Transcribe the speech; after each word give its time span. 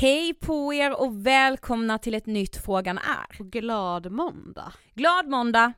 Hej 0.00 0.34
på 0.34 0.74
er 0.74 1.00
och 1.00 1.26
välkomna 1.26 1.98
till 1.98 2.14
ett 2.14 2.26
nytt 2.26 2.56
Frågan 2.56 2.98
är. 2.98 3.40
Och 3.40 3.50
glad 3.50 4.12
måndag. 4.12 4.72
Glad 4.94 5.28
måndag! 5.28 5.72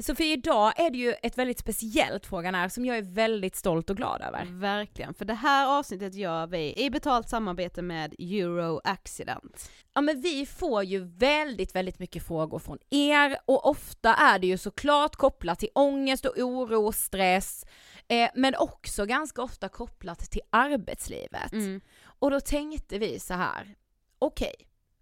Sofie, 0.00 0.32
idag 0.32 0.80
är 0.80 0.90
det 0.90 0.98
ju 0.98 1.14
ett 1.22 1.38
väldigt 1.38 1.58
speciellt 1.58 2.26
Frågan 2.26 2.54
är 2.54 2.68
som 2.68 2.84
jag 2.84 2.98
är 2.98 3.02
väldigt 3.02 3.56
stolt 3.56 3.90
och 3.90 3.96
glad 3.96 4.22
över. 4.22 4.44
Verkligen, 4.50 5.14
för 5.14 5.24
det 5.24 5.34
här 5.34 5.78
avsnittet 5.78 6.14
gör 6.14 6.46
vi 6.46 6.74
i 6.76 6.90
betalt 6.90 7.28
samarbete 7.28 7.82
med 7.82 8.14
Euro 8.18 8.80
Accident. 8.84 9.70
Ja 9.94 10.00
men 10.00 10.20
vi 10.20 10.46
får 10.46 10.84
ju 10.84 11.04
väldigt, 11.04 11.74
väldigt 11.74 11.98
mycket 11.98 12.26
frågor 12.26 12.58
från 12.58 12.78
er 12.90 13.38
och 13.46 13.66
ofta 13.66 14.14
är 14.14 14.38
det 14.38 14.46
ju 14.46 14.58
såklart 14.58 15.16
kopplat 15.16 15.58
till 15.58 15.70
ångest 15.74 16.24
och 16.24 16.38
oro 16.38 16.86
och 16.86 16.94
stress, 16.94 17.64
eh, 18.08 18.30
men 18.34 18.54
också 18.58 19.06
ganska 19.06 19.42
ofta 19.42 19.68
kopplat 19.68 20.18
till 20.18 20.42
arbetslivet. 20.50 21.52
Mm. 21.52 21.80
Och 22.18 22.30
då 22.30 22.40
tänkte 22.40 22.98
vi 22.98 23.18
så 23.18 23.34
här, 23.34 23.74
okej, 24.18 24.54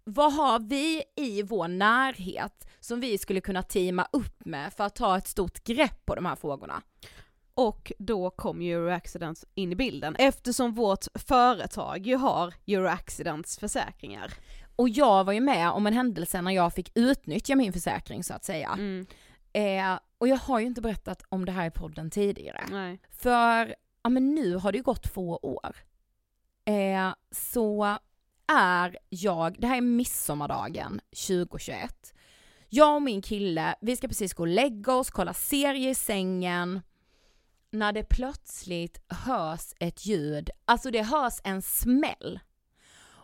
vad 0.03 0.33
har 0.33 0.59
vi 0.59 1.03
i 1.15 1.43
vår 1.43 1.67
närhet 1.67 2.67
som 2.79 2.99
vi 2.99 3.17
skulle 3.17 3.41
kunna 3.41 3.63
teama 3.63 4.07
upp 4.11 4.45
med 4.45 4.73
för 4.73 4.83
att 4.83 4.95
ta 4.95 5.17
ett 5.17 5.27
stort 5.27 5.63
grepp 5.63 6.05
på 6.05 6.15
de 6.15 6.25
här 6.25 6.35
frågorna? 6.35 6.81
Och 7.53 7.91
då 7.99 8.29
kom 8.29 8.61
Euro 8.61 8.89
Accidents 8.89 9.45
in 9.55 9.71
i 9.71 9.75
bilden 9.75 10.15
eftersom 10.19 10.73
vårt 10.73 11.05
företag 11.15 12.07
ju 12.07 12.15
har 12.15 12.53
Euro 12.67 12.87
Accidents 12.87 13.59
försäkringar. 13.59 14.33
Och 14.75 14.89
jag 14.89 15.23
var 15.23 15.33
ju 15.33 15.41
med 15.41 15.71
om 15.71 15.87
en 15.87 15.93
händelse 15.93 16.41
när 16.41 16.51
jag 16.51 16.73
fick 16.73 16.91
utnyttja 16.95 17.55
min 17.55 17.73
försäkring 17.73 18.23
så 18.23 18.33
att 18.33 18.45
säga. 18.45 18.69
Mm. 18.69 19.07
Eh, 19.53 19.99
och 20.17 20.27
jag 20.27 20.37
har 20.37 20.59
ju 20.59 20.65
inte 20.65 20.81
berättat 20.81 21.23
om 21.29 21.45
det 21.45 21.51
här 21.51 21.67
i 21.67 21.71
podden 21.71 22.09
tidigare. 22.09 22.63
Nej. 22.71 22.99
För, 23.09 23.75
ja 24.03 24.09
men 24.09 24.35
nu 24.35 24.55
har 24.55 24.71
det 24.71 24.77
ju 24.77 24.83
gått 24.83 25.03
två 25.13 25.37
år. 25.41 25.75
Eh, 26.67 27.13
så 27.31 27.97
är 28.47 28.97
jag, 29.09 29.61
det 29.61 29.67
här 29.67 29.77
är 29.77 29.81
midsommardagen 29.81 31.01
2021. 31.27 32.13
Jag 32.69 32.95
och 32.95 33.01
min 33.01 33.21
kille, 33.21 33.75
vi 33.81 33.95
ska 33.95 34.07
precis 34.07 34.33
gå 34.33 34.43
och 34.43 34.47
lägga 34.47 34.93
oss, 34.93 35.09
kolla 35.09 35.33
serie 35.33 35.89
i 35.89 35.95
sängen. 35.95 36.81
När 37.71 37.93
det 37.93 38.03
plötsligt 38.03 39.01
hörs 39.07 39.73
ett 39.79 40.05
ljud, 40.05 40.49
alltså 40.65 40.91
det 40.91 41.03
hörs 41.03 41.33
en 41.43 41.61
smäll. 41.61 42.39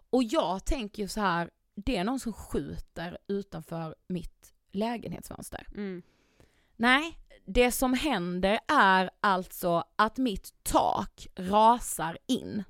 Och 0.10 0.24
jag 0.24 0.66
tänker 0.66 1.02
ju 1.02 1.08
så 1.08 1.22
här, 1.22 1.50
det 1.76 1.98
är 1.98 2.04
någon 2.04 2.20
som 2.20 2.34
skjuter 2.34 3.18
utanför 3.28 3.96
mitt 4.08 4.54
lägenhetsfönster. 4.72 5.68
Mm. 5.76 6.02
Nej, 6.76 7.20
det 7.46 7.72
som 7.72 7.94
händer 7.94 8.60
är 8.68 9.10
alltså 9.20 9.84
att 9.96 10.18
mitt 10.18 10.64
tak 10.64 11.28
rasar 11.36 12.18
in. 12.28 12.64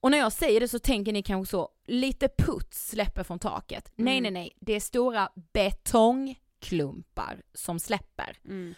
Och 0.00 0.10
när 0.10 0.18
jag 0.18 0.32
säger 0.32 0.60
det 0.60 0.68
så 0.68 0.78
tänker 0.78 1.12
ni 1.12 1.22
kanske 1.22 1.50
så, 1.50 1.68
lite 1.86 2.28
puts 2.38 2.88
släpper 2.90 3.22
från 3.24 3.38
taket. 3.38 3.92
Nej, 3.96 4.18
Mm. 4.18 4.22
nej, 4.34 4.42
nej, 4.42 4.52
det 4.60 4.72
är 4.72 4.80
stora 4.80 5.28
betongklumpar 5.52 7.42
som 7.54 7.80
släpper. 7.80 8.36
Mm. 8.44 8.74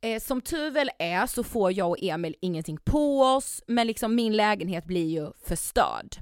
Eh, 0.00 0.20
som 0.20 0.40
tur 0.40 0.70
väl 0.70 0.90
är 0.98 1.26
så 1.26 1.44
får 1.44 1.72
jag 1.72 1.90
och 1.90 1.96
Emil 2.02 2.34
ingenting 2.40 2.78
på 2.84 3.22
oss, 3.22 3.62
men 3.66 3.86
liksom 3.86 4.14
min 4.14 4.36
lägenhet 4.36 4.84
blir 4.84 5.06
ju 5.08 5.32
förstörd. 5.44 6.16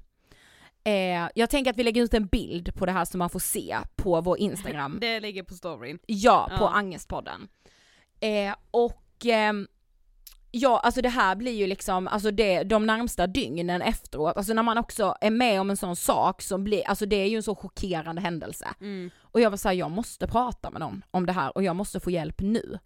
Eh, 0.84 1.28
jag 1.34 1.50
tänker 1.50 1.70
att 1.70 1.76
vi 1.76 1.82
lägger 1.82 2.02
ut 2.02 2.14
en 2.14 2.26
bild 2.26 2.74
på 2.74 2.86
det 2.86 2.92
här 2.92 3.04
som 3.04 3.18
man 3.18 3.30
får 3.30 3.38
se 3.40 3.76
på 3.96 4.20
vår 4.20 4.38
Instagram. 4.38 4.98
Det 5.00 5.20
ligger 5.20 5.42
på 5.42 5.54
storyn. 5.54 5.98
Ja, 6.06 6.46
på 6.58 6.64
Ja. 6.64 6.68
Angestpodden. 6.68 7.48
Eh, 8.20 8.54
och 8.70 9.02
ehm, 9.24 9.68
ja, 10.50 10.78
alltså 10.78 11.02
det 11.02 11.08
här 11.08 11.36
blir 11.36 11.52
ju 11.52 11.66
liksom, 11.66 12.08
alltså 12.08 12.30
det, 12.30 12.62
de 12.62 12.86
närmsta 12.86 13.26
dygnen 13.26 13.82
efteråt, 13.82 14.36
alltså 14.36 14.52
när 14.52 14.62
man 14.62 14.78
också 14.78 15.14
är 15.20 15.30
med 15.30 15.60
om 15.60 15.70
en 15.70 15.76
sån 15.76 15.96
sak 15.96 16.42
som 16.42 16.64
blir, 16.64 16.88
alltså 16.88 17.06
det 17.06 17.16
är 17.16 17.26
ju 17.26 17.36
en 17.36 17.42
så 17.42 17.54
chockerande 17.54 18.20
händelse. 18.20 18.68
Mm. 18.80 19.10
Och 19.20 19.40
jag 19.40 19.50
var 19.50 19.56
såhär, 19.56 19.74
jag 19.74 19.90
måste 19.90 20.26
prata 20.26 20.70
med 20.70 20.80
någon 20.80 21.04
om 21.10 21.26
det 21.26 21.32
här 21.32 21.56
och 21.56 21.62
jag 21.62 21.76
måste 21.76 22.00
få 22.00 22.10
hjälp 22.10 22.40
nu. 22.40 22.78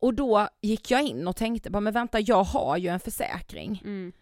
Och 0.00 0.14
då 0.14 0.48
gick 0.60 0.90
jag 0.90 1.02
in 1.02 1.28
och 1.28 1.36
tänkte, 1.36 1.70
bara, 1.70 1.80
men 1.80 1.92
vänta 1.92 2.20
jag 2.20 2.44
har 2.44 2.76
ju 2.76 2.88
en 2.88 3.00
försäkring. 3.00 3.82
Mm. 3.84 4.12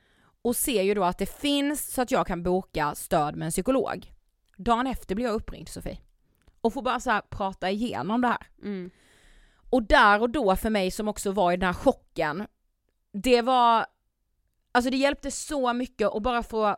Och 0.42 0.56
ser 0.56 0.82
ju 0.82 0.94
då 0.94 1.04
att 1.04 1.18
det 1.18 1.40
finns 1.40 1.92
så 1.92 2.02
att 2.02 2.10
jag 2.10 2.26
kan 2.26 2.42
boka 2.42 2.94
stöd 2.94 3.36
med 3.36 3.46
en 3.46 3.52
psykolog. 3.52 4.12
Dagen 4.56 4.86
efter 4.86 5.14
blir 5.14 5.26
jag 5.26 5.34
uppringd 5.34 5.68
Sofie. 5.68 5.98
Och 6.60 6.72
får 6.72 6.82
bara 6.82 7.00
så 7.00 7.10
här 7.10 7.20
prata 7.20 7.70
igenom 7.70 8.20
det 8.20 8.28
här. 8.28 8.46
Mm. 8.62 8.90
Och 9.70 9.82
där 9.82 10.20
och 10.20 10.30
då 10.30 10.56
för 10.56 10.70
mig 10.70 10.90
som 10.90 11.08
också 11.08 11.32
var 11.32 11.52
i 11.52 11.56
den 11.56 11.66
här 11.66 11.72
chocken, 11.74 12.46
det 13.22 13.42
var, 13.42 13.86
alltså 14.72 14.90
det 14.90 14.96
hjälpte 14.96 15.30
så 15.30 15.72
mycket 15.72 16.08
att 16.08 16.22
bara 16.22 16.42
få 16.42 16.76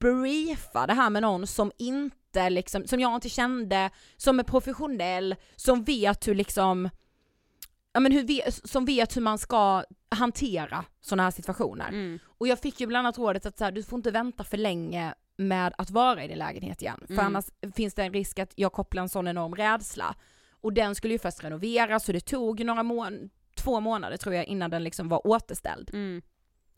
briefa 0.00 0.86
det 0.86 0.92
här 0.94 1.10
med 1.10 1.22
någon 1.22 1.46
som 1.46 1.72
inte 1.78 2.50
liksom, 2.50 2.86
som 2.86 3.00
jag 3.00 3.14
inte 3.14 3.28
kände, 3.28 3.90
som 4.16 4.38
är 4.38 4.44
professionell, 4.44 5.34
som 5.56 5.84
vet 5.84 6.28
hur 6.28 6.34
liksom, 6.34 6.90
ja 7.92 8.00
men 8.00 8.12
hur, 8.12 8.66
som 8.66 8.84
vet 8.84 9.16
hur 9.16 9.20
man 9.22 9.38
ska 9.38 9.84
hantera 10.08 10.84
sådana 11.00 11.22
här 11.22 11.30
situationer. 11.30 11.88
Mm. 11.88 12.18
Och 12.26 12.48
jag 12.48 12.58
fick 12.58 12.80
ju 12.80 12.86
bland 12.86 13.06
annat 13.06 13.18
rådet 13.18 13.46
att 13.46 13.58
så 13.58 13.64
här, 13.64 13.72
du 13.72 13.82
får 13.82 13.96
inte 13.96 14.10
vänta 14.10 14.44
för 14.44 14.56
länge 14.56 15.14
med 15.36 15.74
att 15.78 15.90
vara 15.90 16.24
i 16.24 16.28
din 16.28 16.38
lägenhet 16.38 16.82
igen. 16.82 17.00
För 17.06 17.12
Mm. 17.12 17.26
annars 17.26 17.44
finns 17.74 17.94
det 17.94 18.02
en 18.02 18.12
risk 18.12 18.38
att 18.38 18.52
jag 18.54 18.72
kopplar 18.72 19.02
en 19.02 19.08
sån 19.08 19.28
enorm 19.28 19.54
rädsla. 19.54 20.14
Och 20.60 20.72
den 20.72 20.94
skulle 20.94 21.14
ju 21.14 21.18
först 21.18 21.44
renoveras 21.44 22.04
så 22.04 22.12
det 22.12 22.20
tog 22.20 22.64
några 22.64 22.82
månader, 22.82 23.28
två 23.66 23.80
månader 23.80 24.16
tror 24.16 24.34
jag 24.34 24.44
innan 24.46 24.70
den 24.70 24.84
liksom 24.84 25.08
var 25.08 25.26
återställd. 25.26 25.90
Mm. 25.92 26.22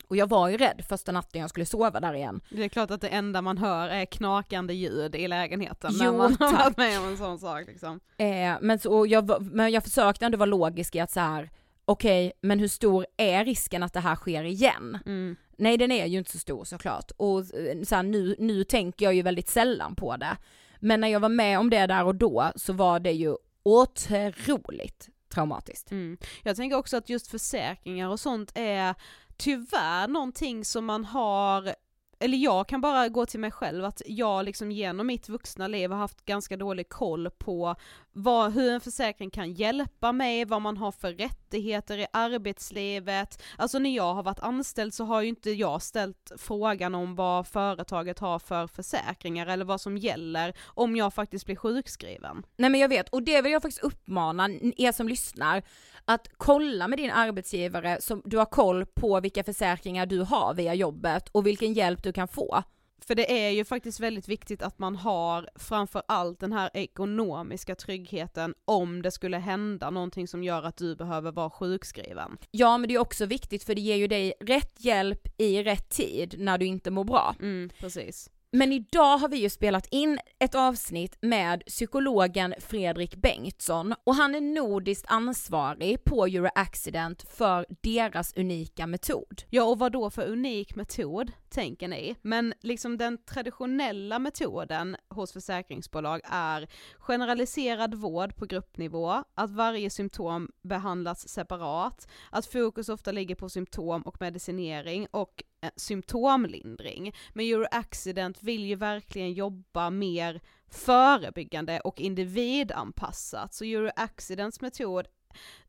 Och 0.07 0.15
jag 0.17 0.29
var 0.29 0.49
ju 0.49 0.57
rädd 0.57 0.81
första 0.89 1.11
natten 1.11 1.41
jag 1.41 1.49
skulle 1.49 1.65
sova 1.65 1.99
där 1.99 2.13
igen. 2.13 2.41
Det 2.49 2.63
är 2.63 2.69
klart 2.69 2.91
att 2.91 3.01
det 3.01 3.07
enda 3.07 3.41
man 3.41 3.57
hör 3.57 3.89
är 3.89 4.05
knakande 4.05 4.73
ljud 4.73 5.15
i 5.15 5.27
lägenheten 5.27 5.93
när 5.99 6.05
Jo, 6.05 6.17
man 6.17 6.37
har 6.39 6.51
tack. 6.51 6.59
varit 6.65 6.77
med 6.77 6.99
om 6.99 7.07
en 7.07 7.17
sån 7.17 7.39
sak 7.39 7.67
liksom. 7.67 7.99
Eh, 8.17 8.55
men, 8.61 8.79
så, 8.79 9.05
jag, 9.05 9.41
men 9.41 9.71
jag 9.71 9.83
försökte 9.83 10.25
ändå 10.25 10.37
vara 10.37 10.45
logisk 10.49 10.95
i 10.95 10.99
att 10.99 11.11
så 11.11 11.19
här, 11.19 11.49
okej, 11.85 12.31
men 12.41 12.59
hur 12.59 12.67
stor 12.67 13.05
är 13.17 13.45
risken 13.45 13.83
att 13.83 13.93
det 13.93 13.99
här 13.99 14.15
sker 14.15 14.43
igen? 14.43 14.97
Mm. 15.05 15.35
Nej 15.57 15.77
den 15.77 15.91
är 15.91 16.05
ju 16.05 16.17
inte 16.17 16.31
så 16.31 16.39
stor 16.39 16.63
såklart 16.65 17.11
och 17.17 17.39
eh, 17.39 17.81
så 17.83 17.95
här, 17.95 18.03
nu, 18.03 18.35
nu 18.39 18.63
tänker 18.63 19.05
jag 19.05 19.13
ju 19.13 19.21
väldigt 19.21 19.49
sällan 19.49 19.95
på 19.95 20.17
det. 20.17 20.37
Men 20.79 21.01
när 21.01 21.07
jag 21.07 21.19
var 21.19 21.29
med 21.29 21.59
om 21.59 21.69
det 21.69 21.87
där 21.87 22.05
och 22.05 22.15
då 22.15 22.51
så 22.55 22.73
var 22.73 22.99
det 22.99 23.11
ju 23.11 23.35
otroligt 23.63 25.09
traumatiskt. 25.29 25.91
Mm. 25.91 26.17
Jag 26.43 26.55
tänker 26.55 26.77
också 26.77 26.97
att 26.97 27.09
just 27.09 27.27
försäkringar 27.27 28.09
och 28.09 28.19
sånt 28.19 28.51
är 28.55 28.95
tyvärr 29.37 30.07
någonting 30.07 30.65
som 30.65 30.85
man 30.85 31.05
har 31.05 31.75
eller 32.19 32.37
jag 32.37 32.67
kan 32.67 32.81
bara 32.81 33.09
gå 33.09 33.25
till 33.25 33.39
mig 33.39 33.51
själv 33.51 33.85
att 33.85 34.01
jag 34.05 34.45
liksom 34.45 34.71
genom 34.71 35.07
mitt 35.07 35.29
vuxna 35.29 35.67
liv 35.67 35.91
har 35.91 35.97
haft 35.97 36.25
ganska 36.25 36.57
dålig 36.57 36.89
koll 36.89 37.29
på 37.29 37.75
vad, 38.13 38.53
hur 38.53 38.71
en 38.71 38.81
försäkring 38.81 39.29
kan 39.29 39.53
hjälpa 39.53 40.11
mig, 40.11 40.45
vad 40.45 40.61
man 40.61 40.77
har 40.77 40.91
för 40.91 41.13
rättigheter 41.13 41.97
i 41.97 42.05
arbetslivet. 42.13 43.43
Alltså 43.57 43.79
när 43.79 43.95
jag 43.95 44.13
har 44.13 44.23
varit 44.23 44.39
anställd 44.39 44.93
så 44.93 45.03
har 45.03 45.21
ju 45.21 45.27
inte 45.27 45.51
jag 45.51 45.81
ställt 45.81 46.31
frågan 46.37 46.95
om 46.95 47.15
vad 47.15 47.47
företaget 47.47 48.19
har 48.19 48.39
för 48.39 48.67
försäkringar 48.67 49.47
eller 49.47 49.65
vad 49.65 49.81
som 49.81 49.97
gäller 49.97 50.53
om 50.65 50.95
jag 50.95 51.13
faktiskt 51.13 51.45
blir 51.45 51.55
sjukskriven. 51.55 52.45
Nej 52.57 52.69
men 52.69 52.79
jag 52.79 52.89
vet, 52.89 53.09
och 53.09 53.23
det 53.23 53.41
vill 53.41 53.51
jag 53.51 53.61
faktiskt 53.61 53.83
uppmana 53.83 54.49
er 54.77 54.91
som 54.91 55.07
lyssnar, 55.07 55.63
att 56.05 56.29
kolla 56.37 56.87
med 56.87 56.99
din 56.99 57.11
arbetsgivare 57.11 57.97
så 58.01 58.21
du 58.25 58.37
har 58.37 58.45
koll 58.45 58.85
på 58.85 59.19
vilka 59.19 59.43
försäkringar 59.43 60.05
du 60.05 60.21
har 60.21 60.53
via 60.53 60.73
jobbet 60.73 61.29
och 61.31 61.47
vilken 61.47 61.73
hjälp 61.73 62.03
du 62.03 62.13
kan 62.13 62.27
få. 62.27 62.63
För 63.05 63.15
det 63.15 63.45
är 63.47 63.49
ju 63.49 63.65
faktiskt 63.65 63.99
väldigt 63.99 64.27
viktigt 64.27 64.61
att 64.61 64.79
man 64.79 64.95
har 64.95 65.49
framför 65.55 66.03
allt 66.07 66.39
den 66.39 66.53
här 66.53 66.69
ekonomiska 66.73 67.75
tryggheten 67.75 68.53
om 68.65 69.01
det 69.01 69.11
skulle 69.11 69.37
hända 69.37 69.89
någonting 69.89 70.27
som 70.27 70.43
gör 70.43 70.63
att 70.63 70.77
du 70.77 70.95
behöver 70.95 71.31
vara 71.31 71.49
sjukskriven. 71.49 72.37
Ja 72.51 72.77
men 72.77 72.87
det 72.87 72.95
är 72.95 72.99
också 72.99 73.25
viktigt 73.25 73.63
för 73.63 73.75
det 73.75 73.81
ger 73.81 73.95
ju 73.95 74.07
dig 74.07 74.33
rätt 74.39 74.75
hjälp 74.77 75.27
i 75.37 75.63
rätt 75.63 75.89
tid 75.89 76.35
när 76.37 76.57
du 76.57 76.65
inte 76.65 76.91
mår 76.91 77.03
bra. 77.03 77.35
Mm, 77.39 77.69
precis. 77.79 78.29
Men 78.51 78.73
idag 78.73 79.17
har 79.17 79.29
vi 79.29 79.37
ju 79.37 79.49
spelat 79.49 79.87
in 79.91 80.19
ett 80.39 80.55
avsnitt 80.55 81.17
med 81.21 81.63
psykologen 81.67 82.53
Fredrik 82.59 83.15
Bengtsson 83.15 83.95
och 84.03 84.15
han 84.15 84.35
är 84.35 84.41
nordiskt 84.41 85.05
ansvarig 85.07 86.03
på 86.03 86.25
Euro 86.25 86.49
Accident 86.55 87.25
för 87.29 87.65
deras 87.81 88.33
unika 88.37 88.87
metod. 88.87 89.43
Ja 89.49 89.63
och 89.63 89.79
vad 89.79 89.91
då 89.91 90.09
för 90.09 90.27
unik 90.27 90.75
metod, 90.75 91.31
tänker 91.49 91.87
ni? 91.87 92.15
Men 92.21 92.53
liksom 92.59 92.97
den 92.97 93.17
traditionella 93.25 94.19
metoden 94.19 94.95
hos 95.09 95.33
försäkringsbolag 95.33 96.21
är 96.23 96.67
generaliserad 96.97 97.95
vård 97.95 98.35
på 98.35 98.45
gruppnivå, 98.45 99.23
att 99.35 99.51
varje 99.51 99.89
symptom 99.89 100.51
behandlas 100.61 101.29
separat, 101.29 102.07
att 102.31 102.45
fokus 102.45 102.89
ofta 102.89 103.11
ligger 103.11 103.35
på 103.35 103.49
symptom 103.49 104.01
och 104.01 104.21
medicinering 104.21 105.07
och 105.11 105.43
eh, 105.61 105.69
symptomlindring. 105.75 107.15
Men 107.33 107.45
Euroaccident 107.45 108.43
vill 108.43 108.65
ju 108.65 108.75
verkligen 108.75 109.33
jobba 109.33 109.89
mer 109.89 110.41
förebyggande 110.71 111.79
och 111.79 112.01
individanpassat. 112.01 113.53
Så 113.53 113.63
Euroaccidents 113.63 114.61
metod 114.61 115.07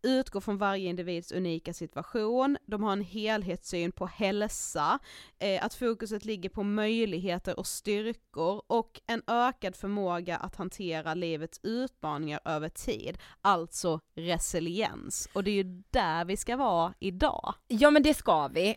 utgår 0.03 0.41
från 0.41 0.59
varje 0.59 0.89
individs 0.89 1.33
unika 1.33 1.75
situation, 1.75 2.57
de 2.67 2.83
har 2.83 2.93
en 2.93 3.05
helhetssyn 3.05 3.93
på 3.93 4.07
hälsa, 4.07 4.99
eh, 5.39 5.65
att 5.65 5.75
fokuset 5.75 6.25
ligger 6.25 6.49
på 6.49 6.63
möjligheter 6.63 7.59
och 7.59 7.67
styrkor 7.67 8.63
och 8.67 9.01
en 9.07 9.23
ökad 9.27 9.77
förmåga 9.77 10.37
att 10.37 10.57
hantera 10.57 11.15
livets 11.15 11.61
utmaningar 11.63 12.41
över 12.45 12.69
tid, 12.69 13.19
alltså 13.41 14.01
resiliens. 14.15 15.29
Och 15.33 15.45
det 15.45 15.51
är 15.51 15.65
ju 15.65 15.83
där 15.91 16.25
vi 16.25 16.37
ska 16.37 16.57
vara 16.57 16.95
idag. 16.99 17.55
Ja 17.69 17.91
men 17.91 18.03
det 18.03 18.15
ska 18.15 18.49
vi. 18.49 18.77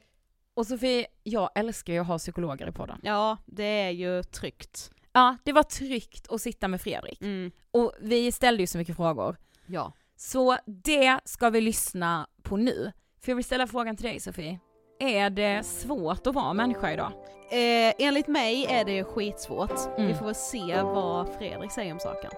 Och 0.53 0.67
Sofie, 0.67 1.07
jag 1.23 1.49
älskar 1.55 1.93
ju 1.93 1.99
att 1.99 2.07
ha 2.07 2.17
psykologer 2.17 2.69
i 2.69 2.71
podden. 2.71 2.99
Ja, 3.03 3.37
det 3.45 3.63
är 3.63 3.89
ju 3.89 4.23
tryggt. 4.23 4.91
Ja, 5.11 5.37
det 5.43 5.53
var 5.53 5.63
tryggt 5.63 6.27
att 6.31 6.41
sitta 6.41 6.67
med 6.67 6.81
Fredrik. 6.81 7.21
Mm. 7.21 7.51
Och 7.71 7.93
vi 7.99 8.31
ställde 8.31 8.63
ju 8.63 8.67
så 8.67 8.77
mycket 8.77 8.95
frågor. 8.95 9.37
Ja. 9.65 9.93
Så 10.15 10.57
det 10.65 11.19
ska 11.25 11.49
vi 11.49 11.61
lyssna 11.61 12.27
på 12.43 12.57
nu. 12.57 12.91
För 13.21 13.31
jag 13.31 13.35
vill 13.35 13.45
ställa 13.45 13.67
frågan 13.67 13.95
till 13.95 14.05
dig 14.05 14.19
Sofie. 14.19 14.59
Är 14.99 15.29
det 15.29 15.65
svårt 15.65 16.27
att 16.27 16.35
vara 16.35 16.53
människa 16.53 16.93
idag? 16.93 17.11
Eh, 17.51 17.93
enligt 18.07 18.27
mig 18.27 18.65
är 18.69 18.85
det 18.85 19.03
skitsvårt. 19.03 19.97
Mm. 19.97 20.07
Vi 20.07 20.13
får 20.13 20.25
väl 20.25 20.35
se 20.35 20.81
vad 20.81 21.27
Fredrik 21.37 21.71
säger 21.71 21.93
om 21.93 21.99
saken. 21.99 22.31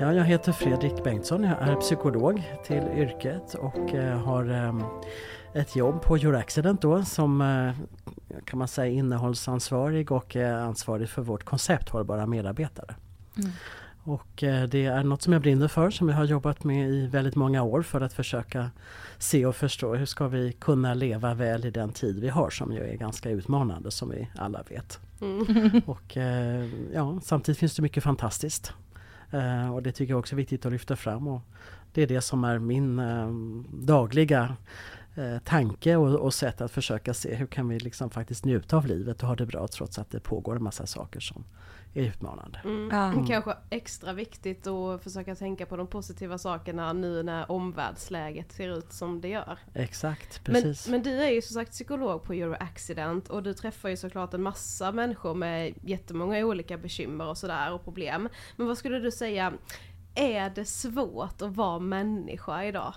Ja, 0.00 0.12
jag 0.12 0.24
heter 0.24 0.52
Fredrik 0.52 1.04
Bengtsson, 1.04 1.44
jag 1.44 1.68
är 1.68 1.76
psykolog 1.76 2.42
till 2.64 2.82
yrket 2.96 3.54
och 3.54 3.94
eh, 3.94 4.18
har 4.18 4.50
eh, 4.50 4.74
ett 5.60 5.76
jobb 5.76 6.02
på 6.02 6.16
Euraccident 6.16 6.82
då 6.82 7.04
som 7.04 7.40
eh, 7.40 7.74
kan 8.44 8.58
man 8.58 8.68
säga 8.68 8.92
innehållsansvarig 8.92 10.12
och 10.12 10.36
eh, 10.36 10.64
ansvarig 10.64 11.08
för 11.08 11.22
vårt 11.22 11.44
koncept 11.44 11.88
Hållbara 11.88 12.26
medarbetare. 12.26 12.94
Mm. 13.38 13.50
Och 14.08 14.42
eh, 14.42 14.68
det 14.68 14.84
är 14.84 15.02
något 15.02 15.22
som 15.22 15.32
jag 15.32 15.42
brinner 15.42 15.68
för 15.68 15.90
som 15.90 16.08
jag 16.08 16.16
har 16.16 16.24
jobbat 16.24 16.64
med 16.64 16.90
i 16.90 17.06
väldigt 17.06 17.34
många 17.34 17.62
år 17.62 17.82
för 17.82 18.00
att 18.00 18.12
försöka 18.12 18.70
se 19.18 19.46
och 19.46 19.56
förstå 19.56 19.94
hur 19.94 20.06
ska 20.06 20.28
vi 20.28 20.52
kunna 20.52 20.94
leva 20.94 21.34
väl 21.34 21.66
i 21.66 21.70
den 21.70 21.92
tid 21.92 22.20
vi 22.20 22.28
har 22.28 22.50
som 22.50 22.72
ju 22.72 22.80
är 22.80 22.96
ganska 22.96 23.30
utmanande 23.30 23.90
som 23.90 24.10
vi 24.10 24.28
alla 24.34 24.62
vet. 24.68 25.00
Mm. 25.20 25.82
Och 25.86 26.16
eh, 26.16 26.68
ja, 26.94 27.20
samtidigt 27.22 27.58
finns 27.58 27.76
det 27.76 27.82
mycket 27.82 28.04
fantastiskt. 28.04 28.72
Eh, 29.30 29.74
och 29.74 29.82
det 29.82 29.92
tycker 29.92 30.12
jag 30.12 30.18
också 30.18 30.34
är 30.34 30.36
viktigt 30.36 30.66
att 30.66 30.72
lyfta 30.72 30.96
fram. 30.96 31.28
Och 31.28 31.40
det 31.92 32.02
är 32.02 32.06
det 32.06 32.20
som 32.20 32.44
är 32.44 32.58
min 32.58 33.02
dagliga 33.70 34.56
eh, 35.18 35.38
tanke 35.38 35.96
och, 35.96 36.14
och 36.14 36.34
sätt 36.34 36.60
att 36.60 36.70
försöka 36.70 37.14
se 37.14 37.34
hur 37.34 37.46
kan 37.46 37.68
vi 37.68 37.78
liksom 37.78 38.10
faktiskt 38.10 38.44
njuta 38.44 38.76
av 38.76 38.86
livet 38.86 39.22
och 39.22 39.28
ha 39.28 39.36
det 39.36 39.46
bra 39.46 39.68
trots 39.68 39.98
att 39.98 40.10
det 40.10 40.20
pågår 40.20 40.56
en 40.56 40.62
massa 40.62 40.86
saker 40.86 41.20
som 41.20 41.44
är 41.94 42.02
utmanande. 42.02 42.60
Mm. 42.64 42.88
Ja. 42.92 43.24
Kanske 43.28 43.56
extra 43.70 44.12
viktigt 44.12 44.66
att 44.66 45.02
försöka 45.02 45.34
tänka 45.34 45.66
på 45.66 45.76
de 45.76 45.86
positiva 45.86 46.38
sakerna 46.38 46.92
nu 46.92 47.22
när 47.22 47.50
omvärldsläget 47.50 48.52
ser 48.52 48.78
ut 48.78 48.92
som 48.92 49.20
det 49.20 49.28
gör. 49.28 49.58
Exakt, 49.74 50.40
Men, 50.46 50.62
precis. 50.62 50.88
men 50.88 51.02
du 51.02 51.22
är 51.22 51.30
ju 51.30 51.42
som 51.42 51.54
sagt 51.54 51.70
psykolog 51.70 52.22
på 52.22 52.32
Euro 52.32 52.56
Accident 52.60 53.28
och 53.28 53.42
du 53.42 53.54
träffar 53.54 53.88
ju 53.88 53.96
såklart 53.96 54.34
en 54.34 54.42
massa 54.42 54.92
människor 54.92 55.34
med 55.34 55.74
jättemånga 55.82 56.46
olika 56.46 56.78
bekymmer 56.78 57.26
och 57.26 57.38
sådär 57.38 57.72
och 57.72 57.84
problem. 57.84 58.28
Men 58.56 58.66
vad 58.66 58.78
skulle 58.78 58.98
du 58.98 59.10
säga, 59.10 59.52
är 60.14 60.50
det 60.50 60.64
svårt 60.64 61.42
att 61.42 61.56
vara 61.56 61.78
människa 61.78 62.64
idag? 62.64 62.94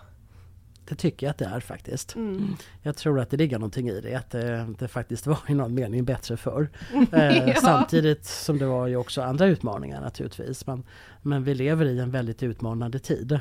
Det 0.85 0.95
tycker 0.95 1.25
jag 1.25 1.31
att 1.31 1.37
det 1.37 1.45
är 1.45 1.59
faktiskt. 1.59 2.15
Mm. 2.15 2.55
Jag 2.81 2.95
tror 2.95 3.19
att 3.19 3.29
det 3.29 3.37
ligger 3.37 3.59
någonting 3.59 3.89
i 3.89 4.01
det, 4.01 4.15
att 4.15 4.29
det, 4.31 4.67
det 4.79 4.87
faktiskt 4.87 5.27
var 5.27 5.39
i 5.47 5.53
någon 5.53 5.73
mening 5.73 6.05
bättre 6.05 6.37
förr. 6.37 6.69
Eh, 7.11 7.47
Ja. 7.47 7.55
Samtidigt 7.61 8.25
som 8.25 8.57
det 8.57 8.65
var 8.65 8.87
ju 8.87 8.95
också 8.95 9.21
andra 9.21 9.45
utmaningar 9.45 10.01
naturligtvis. 10.01 10.67
Men, 10.67 10.83
men 11.21 11.43
vi 11.43 11.55
lever 11.55 11.85
i 11.85 11.99
en 11.99 12.11
väldigt 12.11 12.43
utmanande 12.43 12.99
tid. 12.99 13.39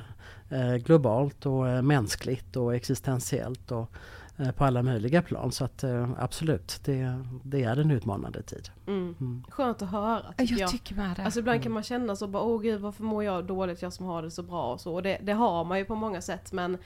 Eh, 0.51 0.75
globalt 0.75 1.47
och 1.47 1.69
eh, 1.69 1.83
mänskligt 1.83 2.57
och 2.57 2.75
existentiellt 2.75 3.71
och 3.73 3.93
eh, 4.37 4.51
på 4.51 4.65
alla 4.65 4.83
möjliga 4.83 5.23
plan. 5.23 5.53
Så 5.53 5.65
att 5.65 5.85
eh, 5.85 6.09
absolut, 6.19 6.81
det, 6.85 7.25
det 7.45 7.63
är 7.65 7.77
en 7.77 7.91
utmanande 7.91 8.43
tid. 8.43 8.69
Mm. 8.87 9.15
Mm. 9.21 9.45
Skönt 9.49 9.83
att 9.83 9.91
höra 9.91 10.33
tycker 10.37 10.55
jag. 10.55 10.61
Jag 10.61 10.71
tycker 10.71 10.95
med 10.95 11.17
det. 11.17 11.23
Alltså 11.25 11.41
ibland 11.41 11.63
kan 11.63 11.73
man 11.73 11.83
känna 11.83 12.17
så 12.17 12.27
bara, 12.27 12.43
åh 12.43 12.61
gud 12.63 12.81
varför 12.81 13.03
mår 13.05 13.25
jag 13.25 13.45
dåligt, 13.45 13.83
jag 13.83 13.93
som 13.93 14.07
har 14.07 14.23
det 14.23 14.31
så 14.31 14.43
bra 14.43 14.73
och 14.73 14.81
så. 14.81 14.95
Och 14.95 15.03
det, 15.03 15.19
det 15.23 15.33
har 15.33 15.65
man 15.65 15.79
ju 15.79 15.85
på 15.85 15.95
många 15.95 16.21
sätt 16.21 16.53
men 16.53 16.79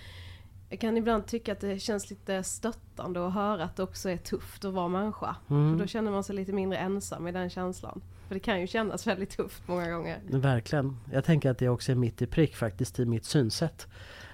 jag 0.68 0.80
kan 0.80 0.96
ibland 0.96 1.26
tycka 1.26 1.52
att 1.52 1.60
det 1.60 1.78
känns 1.78 2.10
lite 2.10 2.42
stöttande 2.42 3.26
att 3.26 3.34
höra 3.34 3.64
att 3.64 3.76
det 3.76 3.82
också 3.82 4.10
är 4.10 4.16
tufft 4.16 4.64
att 4.64 4.74
vara 4.74 4.88
människa. 4.88 5.36
Mm. 5.50 5.72
För 5.72 5.84
då 5.84 5.88
känner 5.88 6.10
man 6.10 6.24
sig 6.24 6.36
lite 6.36 6.52
mindre 6.52 6.78
ensam 6.78 7.28
i 7.28 7.32
den 7.32 7.50
känslan. 7.50 8.00
För 8.28 8.34
det 8.34 8.40
kan 8.40 8.60
ju 8.60 8.66
kännas 8.66 9.06
väldigt 9.06 9.30
tufft 9.30 9.68
många 9.68 9.90
gånger. 9.90 10.20
Verkligen. 10.30 10.96
Jag 11.12 11.24
tänker 11.24 11.50
att 11.50 11.58
det 11.58 11.68
också 11.68 11.92
är 11.92 11.96
mitt 11.96 12.22
i 12.22 12.26
prick 12.26 12.56
faktiskt 12.56 12.98
i 12.98 13.04
mitt 13.04 13.24
synsätt 13.24 13.86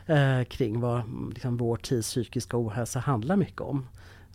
eh, 0.06 0.44
kring 0.44 0.80
vad 0.80 1.00
mm, 1.00 1.30
liksom, 1.34 1.56
vår 1.56 1.76
tids 1.76 2.08
psykiska 2.08 2.56
ohälsa 2.56 2.98
handlar 2.98 3.36
mycket 3.36 3.60
om. 3.60 3.86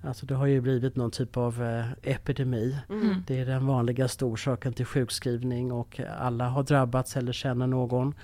Alltså 0.02 0.26
det 0.26 0.36
har 0.36 0.46
ju 0.46 0.62
blivit 0.62 0.96
någon 0.96 1.12
typ 1.12 1.38
av 1.38 1.64
eh, 1.64 1.86
epidemi. 2.02 2.78
Mm. 2.90 3.24
Det 3.28 3.40
är 3.40 3.46
den 3.46 3.68
vanligaste 3.68 4.26
orsaken 4.26 4.74
till 4.74 4.86
sjukskrivning 4.86 5.72
och 5.72 6.00
alla 6.18 6.50
har 6.50 6.64
drabbats 6.64 7.18
eller 7.18 7.32
känner 7.32 7.68
någon. 7.68 8.16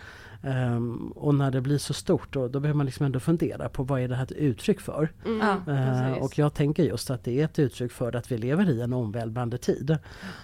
Ehm, 0.43 1.11
och 1.15 1.35
när 1.35 1.51
det 1.51 1.61
blir 1.61 1.77
så 1.77 1.93
stort 1.93 2.33
då, 2.33 2.47
då 2.47 2.59
behöver 2.59 2.77
man 2.77 2.85
liksom 2.85 3.05
ändå 3.05 3.19
fundera 3.19 3.69
på 3.69 3.83
vad 3.83 4.01
är 4.01 4.07
det 4.07 4.15
här 4.15 4.23
ett 4.23 4.31
uttryck 4.31 4.81
för? 4.81 5.11
Mm. 5.25 5.65
Precis. 5.65 6.23
och 6.23 6.39
jag 6.39 6.53
tänker 6.53 6.83
just 6.83 7.09
att 7.09 7.23
det 7.23 7.39
är 7.39 7.45
ett 7.45 7.59
uttryck 7.59 7.91
för 7.91 8.15
att 8.15 8.31
vi 8.31 8.37
lever 8.37 8.69
i 8.69 8.81
en 8.81 8.93
omvälvande 8.93 9.57
tid. 9.57 9.91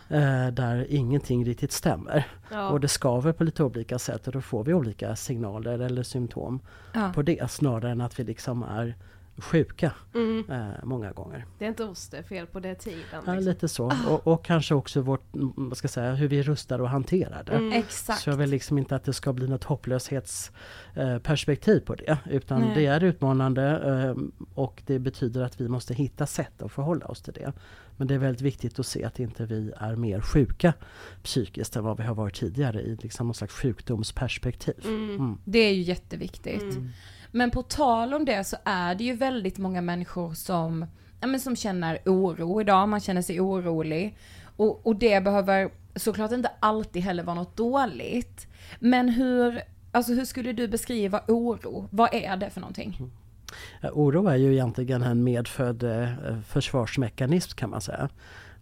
eh, 0.09 0.47
där 0.51 0.85
ingenting 0.89 1.45
riktigt 1.45 1.71
stämmer. 1.71 2.27
ja. 2.51 2.69
Och 2.69 2.79
det 2.79 2.87
skaver 2.87 3.33
på 3.33 3.43
lite 3.43 3.63
olika 3.63 3.99
sätt 3.99 4.27
och 4.27 4.33
då 4.33 4.41
får 4.41 4.63
vi 4.63 4.73
olika 4.73 5.15
signaler 5.15 5.79
eller 5.79 6.03
symptom 6.03 6.59
ja. 6.93 7.11
på 7.15 7.21
det 7.21 7.51
snarare 7.51 7.91
än 7.91 8.01
att 8.01 8.19
vi 8.19 8.23
liksom 8.23 8.63
är 8.63 8.95
sjuka 9.37 9.91
mm. 10.13 10.51
eh, 10.51 10.67
många 10.83 11.11
gånger. 11.11 11.45
Det 11.57 11.65
är 11.65 11.69
inte 11.69 11.83
oss 11.83 12.09
det 12.09 12.17
är 12.17 12.23
fel 12.23 12.47
på 12.47 12.59
det 12.59 12.75
tiden. 12.75 13.01
Ja, 13.11 13.19
liksom. 13.19 13.37
lite 13.37 13.67
så. 13.67 13.91
Och, 14.07 14.27
och 14.27 14.45
kanske 14.45 14.75
också 14.75 15.01
vårt, 15.01 15.35
mm, 15.35 15.53
vad 15.55 15.77
ska 15.77 15.85
jag 15.85 15.91
säga, 15.91 16.13
hur 16.13 16.27
vi 16.27 16.43
rustar 16.43 16.79
och 16.79 16.89
hanterar 16.89 17.43
det. 17.43 17.51
Mm. 17.51 17.73
Exakt. 17.73 18.21
Så 18.21 18.29
jag 18.29 18.37
vill 18.37 18.49
liksom 18.49 18.77
inte 18.77 18.95
att 18.95 19.03
det 19.03 19.13
ska 19.13 19.33
bli 19.33 19.47
något 19.47 19.63
hopplöshetsperspektiv 19.63 21.79
på 21.79 21.95
det. 21.95 22.17
Utan 22.29 22.61
Nej. 22.61 22.71
det 22.75 22.85
är 22.85 23.03
utmanande 23.03 23.63
eh, 23.63 24.15
och 24.53 24.83
det 24.85 24.99
betyder 24.99 25.41
att 25.41 25.61
vi 25.61 25.67
måste 25.67 25.93
hitta 25.93 26.25
sätt 26.25 26.61
att 26.61 26.71
förhålla 26.71 27.05
oss 27.05 27.21
till 27.21 27.33
det. 27.33 27.53
Men 27.97 28.07
det 28.07 28.13
är 28.13 28.19
väldigt 28.19 28.41
viktigt 28.41 28.79
att 28.79 28.85
se 28.85 29.03
att 29.03 29.19
inte 29.19 29.45
vi 29.45 29.71
är 29.77 29.95
mer 29.95 30.21
sjuka 30.21 30.73
psykiskt 31.23 31.75
än 31.75 31.83
vad 31.83 31.97
vi 31.97 32.03
har 32.03 32.15
varit 32.15 32.35
tidigare 32.35 32.81
i 32.81 32.95
liksom 32.95 33.27
någon 33.27 33.33
slags 33.33 33.53
sjukdomsperspektiv. 33.53 34.85
Mm. 34.85 35.09
Mm. 35.09 35.37
Det 35.43 35.59
är 35.59 35.73
ju 35.73 35.81
jätteviktigt. 35.81 36.77
Men 37.31 37.51
på 37.51 37.63
tal 37.63 38.13
om 38.13 38.25
det 38.25 38.43
så 38.43 38.57
är 38.63 38.95
det 38.95 39.03
ju 39.03 39.13
väldigt 39.13 39.57
många 39.57 39.81
människor 39.81 40.33
som, 40.33 40.85
ja, 41.21 41.27
men 41.27 41.39
som 41.39 41.55
känner 41.55 41.99
oro 42.05 42.61
idag, 42.61 42.89
man 42.89 42.99
känner 42.99 43.21
sig 43.21 43.39
orolig. 43.39 44.17
Och, 44.57 44.87
och 44.87 44.95
det 44.95 45.23
behöver 45.23 45.69
såklart 45.95 46.31
inte 46.31 46.51
alltid 46.59 47.01
heller 47.01 47.23
vara 47.23 47.35
något 47.35 47.57
dåligt. 47.57 48.47
Men 48.79 49.09
hur, 49.09 49.61
alltså 49.91 50.13
hur 50.13 50.25
skulle 50.25 50.53
du 50.53 50.67
beskriva 50.67 51.21
oro? 51.27 51.87
Vad 51.91 52.13
är 52.13 52.37
det 52.37 52.49
för 52.49 52.61
någonting? 52.61 52.95
Mm. 52.99 53.11
Ja, 53.81 53.89
oro 53.93 54.27
är 54.27 54.35
ju 54.35 54.53
egentligen 54.53 55.03
en 55.03 55.23
medfödd 55.23 55.83
eh, 55.83 56.39
försvarsmekanism 56.47 57.55
kan 57.55 57.69
man 57.69 57.81
säga. 57.81 58.09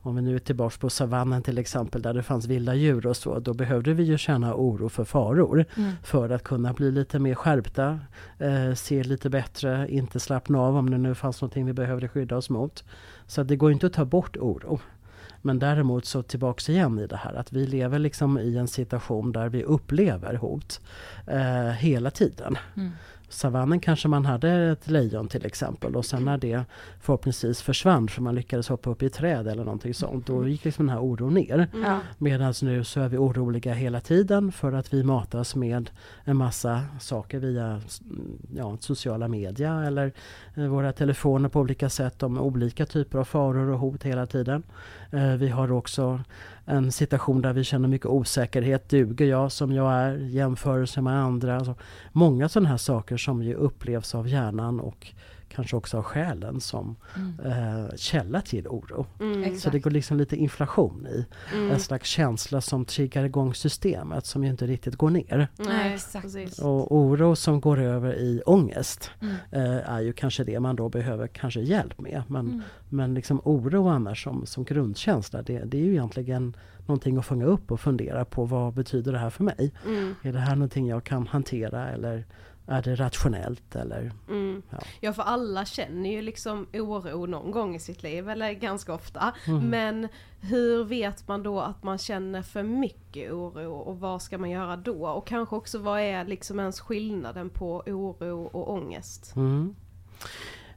Om 0.06 0.16
vi 0.16 0.22
nu 0.22 0.36
är 0.36 0.40
tillbaks 0.40 0.78
på 0.78 0.90
savannen 0.90 1.42
till 1.44 1.58
exempel 1.58 2.02
där 2.02 2.14
det 2.14 2.24
fanns 2.24 2.46
vilda 2.48 2.76
djur 2.76 3.08
och 3.08 3.18
så, 3.18 3.40
då 3.40 3.54
behövde 3.54 3.94
vi 3.94 4.04
ju 4.04 4.18
känna 4.18 4.56
oro 4.56 4.90
för 4.90 5.04
faror 5.06 5.66
Mm. 5.76 5.92
för 6.04 6.30
att 6.30 6.44
kunna 6.44 6.74
bli 6.74 6.92
lite 6.92 7.20
mer 7.20 7.36
skärpta, 7.36 8.00
eh, 8.40 8.74
se 8.74 9.04
lite 9.04 9.30
bättre, 9.30 9.88
inte 9.90 10.20
slappna 10.20 10.60
av 10.60 10.78
om 10.78 10.90
det 10.90 10.98
nu 10.98 11.16
fanns 11.16 11.42
någonting 11.42 11.66
vi 11.66 11.74
behövde 11.74 12.08
skydda 12.08 12.38
oss 12.38 12.50
mot. 12.50 12.84
Så 13.28 13.44
det 13.44 13.56
går 13.56 13.72
inte 13.72 13.86
att 13.88 13.94
ta 13.94 14.06
bort 14.06 14.38
oro. 14.38 14.80
Men 15.42 15.60
däremot 15.60 16.06
så 16.06 16.22
tillbaks 16.24 16.70
igen 16.70 17.00
i 17.00 17.08
det 17.08 17.18
här 17.18 17.34
att 17.34 17.54
vi 17.54 17.68
lever 17.68 18.00
liksom 18.00 18.40
i 18.40 18.58
en 18.58 18.68
situation 18.68 19.32
där 19.32 19.50
vi 19.50 19.64
upplever 19.64 20.34
hot 20.34 20.82
eh, 21.28 21.72
hela 21.72 22.12
tiden. 22.12 22.58
Mm. 22.76 22.92
Savannen 23.30 23.80
kanske 23.80 24.08
man 24.08 24.26
hade 24.26 24.52
ett 24.52 24.90
lejon 24.90 25.28
till 25.28 25.46
exempel 25.46 25.96
och 25.96 26.06
sen 26.06 26.26
när 26.26 26.38
det 26.38 26.64
förhoppningsvis 27.02 27.62
försvann 27.62 28.08
för 28.08 28.22
man 28.22 28.36
lyckades 28.36 28.70
hoppa 28.70 28.90
upp 28.90 29.04
i 29.04 29.06
ett 29.06 29.14
träd 29.14 29.48
eller 29.48 29.64
någonting 29.64 29.94
sånt, 29.94 30.28
då 30.28 30.48
gick 30.48 30.66
liksom 30.66 30.86
den 30.86 30.96
här 30.96 31.04
oron 31.04 31.34
ner. 31.34 31.68
Mm. 31.74 31.84
Ja. 31.86 32.00
Medan 32.18 32.54
nu 32.62 32.84
så 32.84 33.00
är 33.02 33.10
vi 33.10 33.18
oroliga 33.18 33.74
hela 33.74 34.00
tiden 34.02 34.52
för 34.52 34.74
att 34.74 34.94
vi 34.94 35.04
matas 35.04 35.56
med 35.56 35.90
en 36.24 36.38
massa 36.38 36.82
saker 37.00 37.40
via 37.40 37.66
mm, 37.66 38.38
ja, 38.56 38.78
sociala 38.80 39.28
media 39.28 39.84
eller 39.84 40.12
eh, 40.56 40.66
våra 40.68 40.94
telefoner 40.94 41.50
på 41.50 41.60
olika 41.60 41.90
sätt 41.90 42.24
om 42.24 42.38
olika 42.38 42.86
typer 42.86 43.20
av 43.20 43.24
faror 43.26 43.70
och 43.70 43.80
hot 43.80 44.04
hela 44.04 44.26
tiden. 44.26 44.64
Eh, 45.12 45.36
Vi 45.36 45.50
har 45.50 45.72
också 45.72 46.20
en 46.66 46.92
situation 46.92 47.42
där 47.42 47.54
vi 47.54 47.64
känner 47.64 47.88
mycket 47.88 48.08
osäkerhet. 48.08 48.90
Duger 48.90 49.26
jag 49.26 49.52
som 49.52 49.72
jag 49.72 49.94
är? 49.94 50.18
Jämförelse 50.18 51.02
med 51.02 51.24
andra. 51.24 51.56
Alltså 51.56 51.76
många 52.12 52.50
sådana 52.50 52.70
här 52.70 52.78
saker 52.78 53.18
som 53.18 53.44
ju 53.44 53.54
upplevs 53.54 54.16
av 54.16 54.28
hjärnan 54.28 54.80
och 54.80 55.08
kanske 55.56 55.76
också 55.76 55.98
har 55.98 56.04
själen 56.04 56.62
som 56.62 56.96
Mm. 57.16 57.40
eh, 57.86 57.96
källa 57.96 58.42
till 58.42 58.68
oro. 58.68 59.06
Mm. 59.20 59.56
Så 59.58 59.70
det 59.70 59.80
går 59.80 59.92
liksom 59.92 60.18
lite 60.18 60.36
inflation 60.36 61.08
i. 61.08 61.26
Mm. 61.54 61.72
En 61.72 61.80
slags 61.80 62.10
känsla 62.10 62.62
som 62.62 62.86
triggar 62.86 63.24
igång 63.24 63.54
systemet 63.54 64.26
som 64.26 64.44
ju 64.44 64.50
inte 64.50 64.68
riktigt 64.68 64.96
går 64.96 65.10
ner. 65.10 65.48
Nej. 65.58 65.98
Och 66.62 66.96
oro 66.96 67.36
som 67.36 67.62
går 67.62 67.80
över 67.80 68.14
i 68.16 68.42
ångest 68.46 69.12
Mm. 69.22 69.36
eh, 69.52 69.90
är 69.90 70.00
ju 70.02 70.14
kanske 70.14 70.44
det 70.44 70.60
man 70.60 70.76
då 70.76 70.90
behöver 70.90 71.28
kanske 71.28 71.62
hjälp 71.62 72.00
med. 72.00 72.24
Men, 72.28 72.46
Mm. 72.48 72.62
men 72.90 73.14
liksom 73.14 73.42
oro 73.44 73.88
annars 73.88 74.24
som, 74.24 74.46
som 74.46 74.64
grundkänsla 74.64 75.42
det, 75.42 75.60
det 75.66 75.78
är 75.78 75.82
ju 75.82 75.92
egentligen 75.92 76.56
någonting 76.88 77.18
att 77.18 77.26
fånga 77.26 77.46
upp 77.46 77.72
och 77.72 77.80
fundera 77.80 78.26
på 78.26 78.46
vad 78.46 78.74
betyder 78.74 79.12
det 79.12 79.18
här 79.20 79.30
för 79.30 79.44
mig? 79.44 79.72
Mm. 79.88 80.16
Är 80.24 80.34
det 80.34 80.40
här 80.40 80.56
någonting 80.56 80.88
jag 80.88 81.04
kan 81.04 81.28
hantera 81.28 81.88
eller 81.90 82.26
är 82.68 82.82
det 82.82 82.96
rationellt? 82.96 83.76
Eller, 83.76 84.12
Mm. 84.30 84.62
Ja. 84.70 84.78
Ja 85.02 85.14
för 85.14 85.24
alla 85.24 85.66
känner 85.66 86.10
ju 86.12 86.22
liksom 86.22 86.68
oro 86.74 87.26
någon 87.26 87.52
gång 87.52 87.76
i 87.76 87.80
sitt 87.80 88.04
liv, 88.04 88.30
eller 88.30 88.52
ganska 88.54 88.94
ofta. 88.94 89.34
Mm. 89.48 89.70
Men 89.70 90.08
hur 90.42 90.84
vet 90.84 91.28
man 91.28 91.44
då 91.44 91.60
att 91.60 91.84
man 91.84 91.98
känner 91.98 92.42
för 92.42 92.64
mycket 92.64 93.32
oro 93.32 93.72
och 93.74 94.00
vad 94.00 94.22
ska 94.22 94.38
man 94.38 94.50
göra 94.50 94.78
då? 94.78 95.08
Och 95.08 95.28
kanske 95.28 95.56
också 95.56 95.80
vad 95.80 96.00
är 96.00 96.26
liksom 96.26 96.60
ens 96.60 96.80
skillnaden 96.80 97.50
på 97.50 97.84
oro 97.88 98.44
och 98.46 98.74
ångest? 98.74 99.34
Mm. 99.36 99.76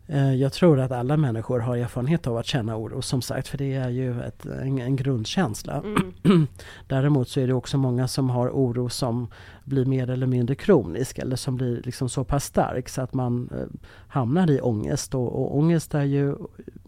Eh, 0.07 0.35
Jag 0.35 0.52
tror 0.52 0.80
att 0.80 0.90
alla 0.92 1.16
människor 1.16 1.61
har 1.61 1.76
erfarenhet 1.76 2.26
av 2.26 2.37
att 2.37 2.47
känna 2.47 2.76
oro 2.76 3.02
som 3.02 3.23
sagt 3.23 3.49
för 3.49 3.59
det 3.59 3.75
är 3.75 3.88
ju 3.88 4.23
ett, 4.23 4.47
en, 4.47 4.78
en 4.78 4.97
grundkänsla. 4.97 5.83
Mm. 6.25 6.47
Däremot 6.87 7.28
så 7.28 7.40
är 7.40 7.47
det 7.47 7.54
också 7.54 7.78
många 7.78 8.09
som 8.09 8.30
har 8.30 8.49
oro 8.50 8.88
som 8.88 9.28
blir 9.68 9.84
mer 9.84 10.10
eller 10.10 10.26
mindre 10.26 10.54
kronisk 10.54 11.18
eller 11.18 11.37
som 11.37 11.56
blir 11.56 11.82
liksom 11.84 12.08
så 12.08 12.25
pass 12.25 12.44
stark 12.44 12.88
så 12.88 13.02
att 13.02 13.14
man 13.14 13.48
eh, 13.52 13.66
hamnar 14.08 14.50
i 14.50 14.60
ångest. 14.60 15.14
Och, 15.14 15.40
och 15.42 15.56
ångest 15.58 15.94
är 15.94 16.02
ju 16.04 16.37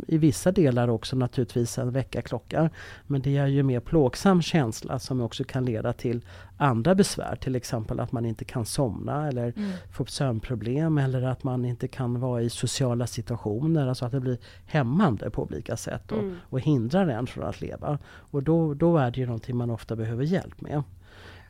i 0.07 0.19
vissa 0.19 0.53
delar 0.53 0.89
också 0.89 1.17
naturligtvis 1.17 1.79
en 1.79 1.91
väckarklocka. 1.91 2.71
Men 3.07 3.21
det 3.23 3.37
är 3.37 3.47
ju 3.47 3.63
mer 3.63 3.81
plågsam 3.81 4.43
känsla 4.43 4.99
som 4.99 5.21
också 5.21 5.45
kan 5.45 5.65
leda 5.65 5.93
till 5.93 6.25
andra 6.57 6.95
besvär. 6.95 7.37
Till 7.37 7.57
exempel 7.57 8.01
att 8.01 8.13
man 8.13 8.27
inte 8.27 8.45
kan 8.45 8.65
somna 8.65 9.29
eller 9.29 9.53
Mm. 9.57 9.71
får 9.93 10.05
sömnproblem 10.05 10.99
eller 10.99 11.23
att 11.23 11.45
man 11.45 11.65
inte 11.65 11.89
kan 11.89 12.21
vara 12.21 12.43
i 12.43 12.51
sociala 12.51 13.07
situationer. 13.07 13.87
Alltså 13.87 14.05
att 14.05 14.13
det 14.13 14.21
blir 14.21 14.39
hämmande 14.67 15.31
på 15.31 15.43
olika 15.43 15.77
sätt 15.77 16.13
och, 16.13 16.19
Mm. 16.19 16.37
och 16.43 16.61
hindrar 16.61 17.09
en 17.09 17.27
från 17.27 17.45
att 17.45 17.61
leva. 17.61 17.99
Och 18.09 18.43
då, 18.43 18.75
då 18.75 18.97
är 18.99 19.11
det 19.11 19.21
ju 19.21 19.27
någonting 19.27 19.57
man 19.57 19.71
ofta 19.71 19.97
behöver 19.97 20.25
hjälp 20.25 20.61
med. 20.61 20.83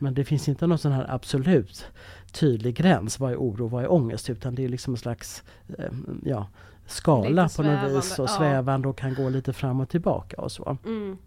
Men 0.01 0.13
det 0.13 0.23
finns 0.25 0.49
inte 0.49 0.67
någon 0.67 0.77
sån 0.77 0.91
här 0.91 1.05
absolut 1.09 1.85
tydlig 2.31 2.75
gräns. 2.75 3.19
Vad 3.19 3.31
är 3.31 3.35
oro, 3.37 3.67
vad 3.67 3.83
är 3.83 3.91
ångest? 3.91 4.29
Utan 4.29 4.55
det 4.55 4.63
är 4.63 4.69
liksom 4.69 4.93
en 4.93 4.97
slags 4.97 5.43
eh, 5.77 5.85
ja, 6.25 6.47
skala 6.87 7.49
på 7.55 7.63
något 7.63 7.91
vis 7.91 8.19
och 8.19 8.29
svävande 8.29 8.87
och 8.87 8.97
kan 8.97 9.13
gå 9.13 9.29
lite 9.29 9.53
fram 9.53 9.79
och 9.79 9.89
tillbaka 9.89 10.41
och 10.41 10.51
så. 10.51 10.77
Mm. 10.85 11.17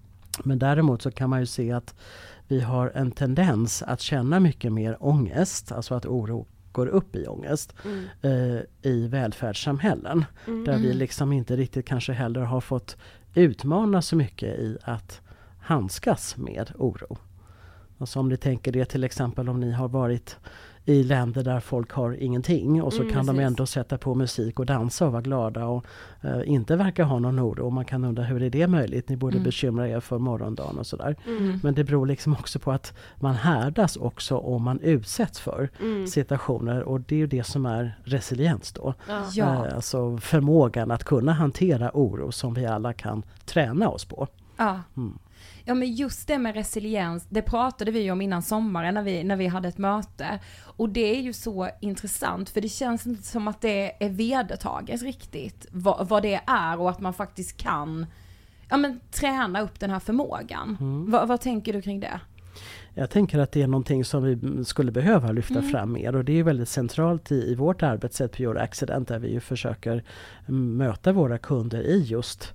Men 0.45 0.59
däremot 0.59 1.03
så 1.03 1.11
kan 1.11 1.31
man 1.31 1.41
ju 1.41 1.47
se 1.47 1.73
att 1.73 1.95
vi 2.49 2.61
har 2.61 2.93
en 2.95 3.11
tendens 3.11 3.83
att 3.83 4.01
känna 4.01 4.41
mycket 4.41 4.73
mer 4.73 4.97
ångest, 5.01 5.73
alltså 5.73 5.95
att 5.95 6.07
oro 6.07 6.47
går 6.73 6.87
upp 6.87 7.17
i 7.17 7.27
ångest 7.27 7.75
Mm. 7.85 8.05
eh, 8.23 8.61
i 8.83 9.07
välfärdssamhällen. 9.09 10.25
Mm. 10.47 10.65
Där 10.65 10.79
vi 10.79 10.87
Mm. 10.87 10.99
liksom 10.99 11.33
inte 11.33 11.57
riktigt 11.57 11.87
kanske 11.87 12.13
heller 12.13 12.41
har 12.41 12.61
fått 12.61 12.97
utmana 13.35 14.03
så 14.03 14.17
mycket 14.17 14.59
i 14.59 14.79
att 14.83 15.21
handskas 15.61 16.37
med 16.37 16.71
oro. 16.79 17.19
Alltså 17.99 18.21
om 18.21 18.29
ni 18.29 18.37
tänker 18.37 18.73
det 18.73 18.85
till 18.85 19.05
exempel 19.05 19.49
om 19.49 19.61
ni 19.61 19.73
har 19.73 19.89
varit 19.89 20.37
i 20.87 21.03
länder 21.03 21.45
där 21.45 21.61
folk 21.61 21.91
har 21.93 22.13
ingenting 22.23 22.83
och 22.83 22.93
så 22.93 23.03
Mm, 23.03 23.13
kan 23.15 23.27
de 23.27 23.33
precis. 23.37 23.47
ändå 23.47 23.67
sätta 23.67 23.99
på 23.99 24.15
musik 24.15 24.59
och 24.61 24.67
dansa 24.67 25.07
och 25.07 25.13
vara 25.13 25.23
glada 25.23 25.67
och 25.67 25.85
eh, 26.21 26.41
inte 26.45 26.77
verka 26.77 27.05
ha 27.05 27.19
någon 27.19 27.41
oro. 27.41 27.65
Och 27.67 27.73
man 27.73 27.85
kan 27.85 28.05
undra 28.05 28.23
hur 28.23 28.43
är 28.43 28.51
det 28.51 28.67
möjligt? 28.67 29.09
Ni 29.09 29.17
borde 29.17 29.37
Mm. 29.37 29.45
bekymra 29.45 29.89
er 29.89 30.01
för 30.01 30.19
morgondagen 30.19 30.79
och 30.79 30.87
sådär. 30.87 31.17
Mm. 31.27 31.61
Men 31.63 31.75
det 31.75 31.85
beror 31.85 32.07
liksom 32.07 32.33
också 32.33 32.59
på 32.59 32.73
att 32.73 32.93
man 33.21 33.35
härdas 33.35 33.97
också 33.97 34.37
om 34.37 34.63
man 34.63 34.81
utsätts 34.81 35.41
för 35.41 35.71
Mm. 35.81 36.07
situationer 36.07 36.83
och 36.83 37.01
det 37.01 37.15
är 37.15 37.19
ju 37.19 37.27
det 37.27 37.45
som 37.45 37.67
är 37.67 37.99
resiliens 38.05 38.73
då. 38.73 38.95
Ja. 39.09 39.23
Ja. 39.33 39.67
Eh, 39.67 39.75
Alltså 39.75 40.17
förmågan 40.19 40.91
att 40.91 41.05
kunna 41.05 41.33
hantera 41.33 41.91
oro 41.95 42.33
som 42.33 42.55
vi 42.55 42.67
alla 42.67 42.93
kan 42.93 43.23
träna 43.45 43.89
oss 43.89 44.05
på. 44.05 44.29
Ja. 44.57 44.81
Mm. 45.67 45.69
Ja 45.69 45.75
men 45.75 45.95
just 45.95 46.29
det 46.29 46.39
med 46.39 46.55
resiliens, 46.55 47.27
det 47.29 47.43
pratade 47.43 47.91
vi 47.91 48.11
om 48.11 48.21
innan 48.21 48.43
sommaren 48.43 48.95
när 48.95 49.03
vi, 49.03 49.25
när 49.25 49.37
vi 49.37 49.47
hade 49.47 49.69
ett 49.69 49.79
möte. 49.79 50.39
Och 50.63 50.89
det 50.89 51.17
är 51.17 51.21
ju 51.21 51.33
så 51.33 51.69
intressant 51.81 52.51
för 52.51 52.61
det 52.61 52.69
känns 52.69 53.07
inte 53.07 53.23
som 53.23 53.49
att 53.49 53.61
det 53.61 54.05
är 54.05 54.09
vedertaget 54.09 55.03
riktigt 55.03 55.67
vad, 55.71 56.09
vad 56.09 56.23
det 56.23 56.41
är 56.47 56.81
och 56.81 56.91
att 56.91 57.01
man 57.01 57.15
faktiskt 57.15 57.57
kan 57.57 58.07
ja, 58.71 58.77
men, 58.77 59.01
träna 59.11 59.61
upp 59.61 59.81
den 59.81 59.91
här 59.91 60.01
förmågan. 60.01 60.77
Mm. 60.81 61.11
Va, 61.11 61.27
vad 61.27 61.41
tänker 61.41 61.73
du 61.73 61.83
kring 61.83 62.01
det? 62.01 62.21
Jag 62.97 63.11
tänker 63.11 63.39
att 63.39 63.53
det 63.53 63.63
är 63.63 63.67
någonting 63.67 64.05
som 64.05 64.23
vi 64.23 64.65
skulle 64.65 64.93
behöva 64.93 65.33
lyfta 65.33 65.59
Mm. 65.59 65.71
fram 65.71 65.93
mer 65.93 66.17
och 66.17 66.25
det 66.25 66.39
är 66.39 66.43
väldigt 66.43 66.69
centralt 66.69 67.33
i, 67.33 67.35
i 67.35 67.55
vårt 67.55 67.83
arbetssätt 67.83 68.37
på 68.37 68.43
Euro 68.43 68.59
Accident 68.59 69.09
där 69.09 69.19
vi 69.19 69.33
ju 69.33 69.41
försöker 69.41 70.05
möta 70.47 71.13
våra 71.13 71.39
kunder 71.39 71.83
i 71.83 72.03
just 72.03 72.45
mm, 72.45 72.55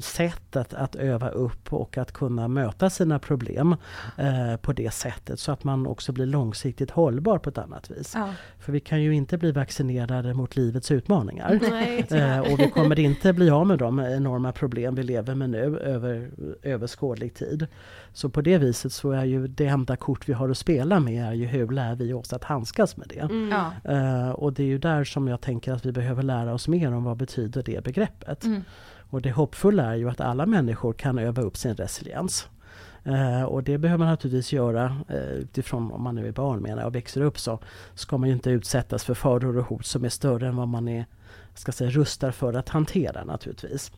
sätt 0.00 0.56
att, 0.56 0.74
att 0.74 0.96
öva 0.96 1.28
upp 1.28 1.72
och 1.72 1.98
att 1.98 2.12
kunna 2.12 2.48
möta 2.48 2.90
sina 2.90 3.18
problem 3.18 3.76
eh, 4.16 4.56
på 4.56 4.72
det 4.72 4.90
sättet 4.90 5.40
så 5.40 5.52
att 5.52 5.64
man 5.64 5.86
också 5.86 6.12
blir 6.12 6.26
långsiktigt 6.26 6.90
hållbar 6.90 7.38
på 7.38 7.50
ett 7.50 7.58
annat 7.58 7.90
vis. 7.90 8.12
Ja. 8.14 8.28
För 8.58 8.72
vi 8.72 8.80
kan 8.80 9.02
ju 9.02 9.14
inte 9.14 9.38
bli 9.38 9.52
vaccinerade 9.52 10.34
mot 10.34 10.56
livets 10.56 10.90
utmaningar. 10.90 11.60
Nej. 11.70 12.06
Eh, 12.10 12.40
och 12.40 12.60
vi 12.60 12.70
kommer 12.70 12.98
inte 12.98 13.32
bli 13.32 13.50
av 13.50 13.66
med 13.66 13.78
de 13.78 14.00
enorma 14.00 14.52
problem 14.52 14.94
vi 14.94 15.02
lever 15.02 15.34
med 15.34 15.50
nu 15.50 15.78
över 15.78 16.30
överskådlig 16.62 17.34
tid. 17.34 17.66
Så 18.12 18.28
på 18.28 18.40
det 18.40 18.58
viset 18.58 18.92
så 18.92 19.10
är 19.10 19.24
ju 19.24 19.48
det 19.48 19.66
enda 19.66 19.96
kort 19.96 20.28
vi 20.28 20.32
har 20.32 20.48
att 20.48 20.58
spela 20.58 21.00
med 21.00 21.26
är 21.26 21.32
ju 21.32 21.46
hur 21.46 21.68
lär 21.68 21.94
vi 21.94 22.12
oss 22.12 22.32
att 22.32 22.44
handskas 22.44 22.96
med 22.96 23.08
det. 23.08 23.20
Mm. 23.20 23.48
Ja. 23.48 23.92
Eh, 23.92 24.30
och 24.30 24.52
det 24.52 24.62
är 24.62 24.66
ju 24.66 24.78
där 24.78 25.04
som 25.04 25.28
jag 25.28 25.40
tänker 25.40 25.72
att 25.72 25.86
vi 25.86 25.92
behöver 25.92 26.22
lära 26.22 26.54
oss 26.54 26.68
mer 26.68 26.92
om 26.92 27.04
vad 27.04 27.16
betyder 27.16 27.62
det 27.62 27.84
begreppet. 27.84 28.44
Mm. 28.44 28.62
Och 29.10 29.22
det 29.22 29.30
hoppfulla 29.30 29.84
är 29.84 29.94
ju 29.94 30.10
att 30.10 30.20
alla 30.20 30.46
människor 30.46 30.92
kan 30.92 31.18
öva 31.18 31.42
upp 31.42 31.56
sin 31.56 31.74
resiliens. 31.74 32.48
Eh, 33.04 33.42
och 33.42 33.62
det 33.62 33.78
behöver 33.78 33.98
man 33.98 34.08
naturligtvis 34.08 34.52
göra 34.52 34.96
eh, 35.08 35.30
utifrån 35.32 35.92
om 35.92 36.02
man 36.02 36.14
nu 36.14 36.28
är 36.28 36.32
barn 36.32 36.62
menar 36.62 36.78
jag, 36.78 36.86
och 36.86 36.94
växer 36.94 37.20
upp 37.20 37.38
så 37.38 37.58
ska 37.94 38.18
man 38.18 38.28
ju 38.28 38.34
inte 38.34 38.50
utsättas 38.50 39.04
för 39.04 39.14
faror 39.14 39.58
och 39.58 39.64
hot 39.64 39.86
som 39.86 40.04
är 40.04 40.08
större 40.08 40.48
än 40.48 40.56
vad 40.56 40.68
man 40.68 40.88
är 40.88 41.06
ska 41.54 41.72
säga, 41.72 41.90
rustad 41.90 42.32
för 42.32 42.52
att 42.54 42.68
hantera 42.68 43.24
naturligtvis. 43.24 43.92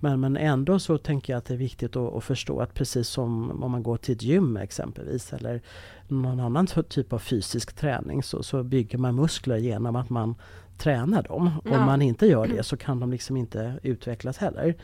Men, 0.00 0.20
men 0.20 0.36
ändå 0.36 0.78
så 0.78 0.98
tänker 0.98 1.32
jag 1.32 1.38
att 1.38 1.44
det 1.44 1.54
är 1.54 1.58
viktigt 1.58 1.96
att, 1.96 2.14
att 2.14 2.24
förstå 2.24 2.60
att 2.60 2.74
precis 2.74 3.08
som 3.08 3.62
om 3.62 3.70
man 3.70 3.82
går 3.82 3.96
till 3.96 4.14
ett 4.14 4.22
gym 4.22 4.56
exempelvis 4.56 5.32
eller 5.32 5.60
någon 6.08 6.40
annan 6.40 6.66
typ 6.66 7.12
av 7.12 7.18
fysisk 7.18 7.72
träning 7.72 8.22
så, 8.22 8.42
så 8.42 8.62
bygger 8.62 8.98
man 8.98 9.14
muskler 9.14 9.56
genom 9.56 9.96
att 9.96 10.10
man 10.10 10.34
tränar 10.78 11.22
dem. 11.22 11.50
Ja. 11.64 11.78
Om 11.78 11.86
man 11.86 12.02
inte 12.02 12.26
gör 12.26 12.46
det 12.46 12.62
så 12.62 12.76
kan 12.76 13.00
de 13.00 13.10
liksom 13.10 13.36
inte 13.36 13.78
utvecklas 13.82 14.38
heller. 14.38 14.74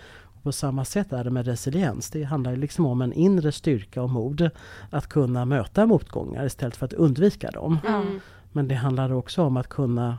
På 0.43 0.53
samma 0.53 0.85
sätt 0.85 1.13
är 1.13 1.25
det 1.25 1.31
med 1.31 1.47
resiliens. 1.47 2.11
Det 2.11 2.23
handlar 2.23 2.57
liksom 2.57 2.87
om 2.87 3.03
en 3.03 3.13
inre 3.13 3.53
styrka 3.53 4.03
och 4.03 4.11
mod 4.11 4.51
att 4.91 5.07
kunna 5.09 5.45
möta 5.45 5.87
motgångar 5.87 6.47
istället 6.47 6.77
för 6.77 6.87
att 6.87 6.93
undvika 6.93 7.51
dem. 7.51 7.79
Mm. 7.89 8.21
Men 8.53 8.69
det 8.69 8.75
handlar 8.75 9.13
också 9.13 9.43
om 9.43 9.57
att 9.57 9.69
kunna, 9.69 10.19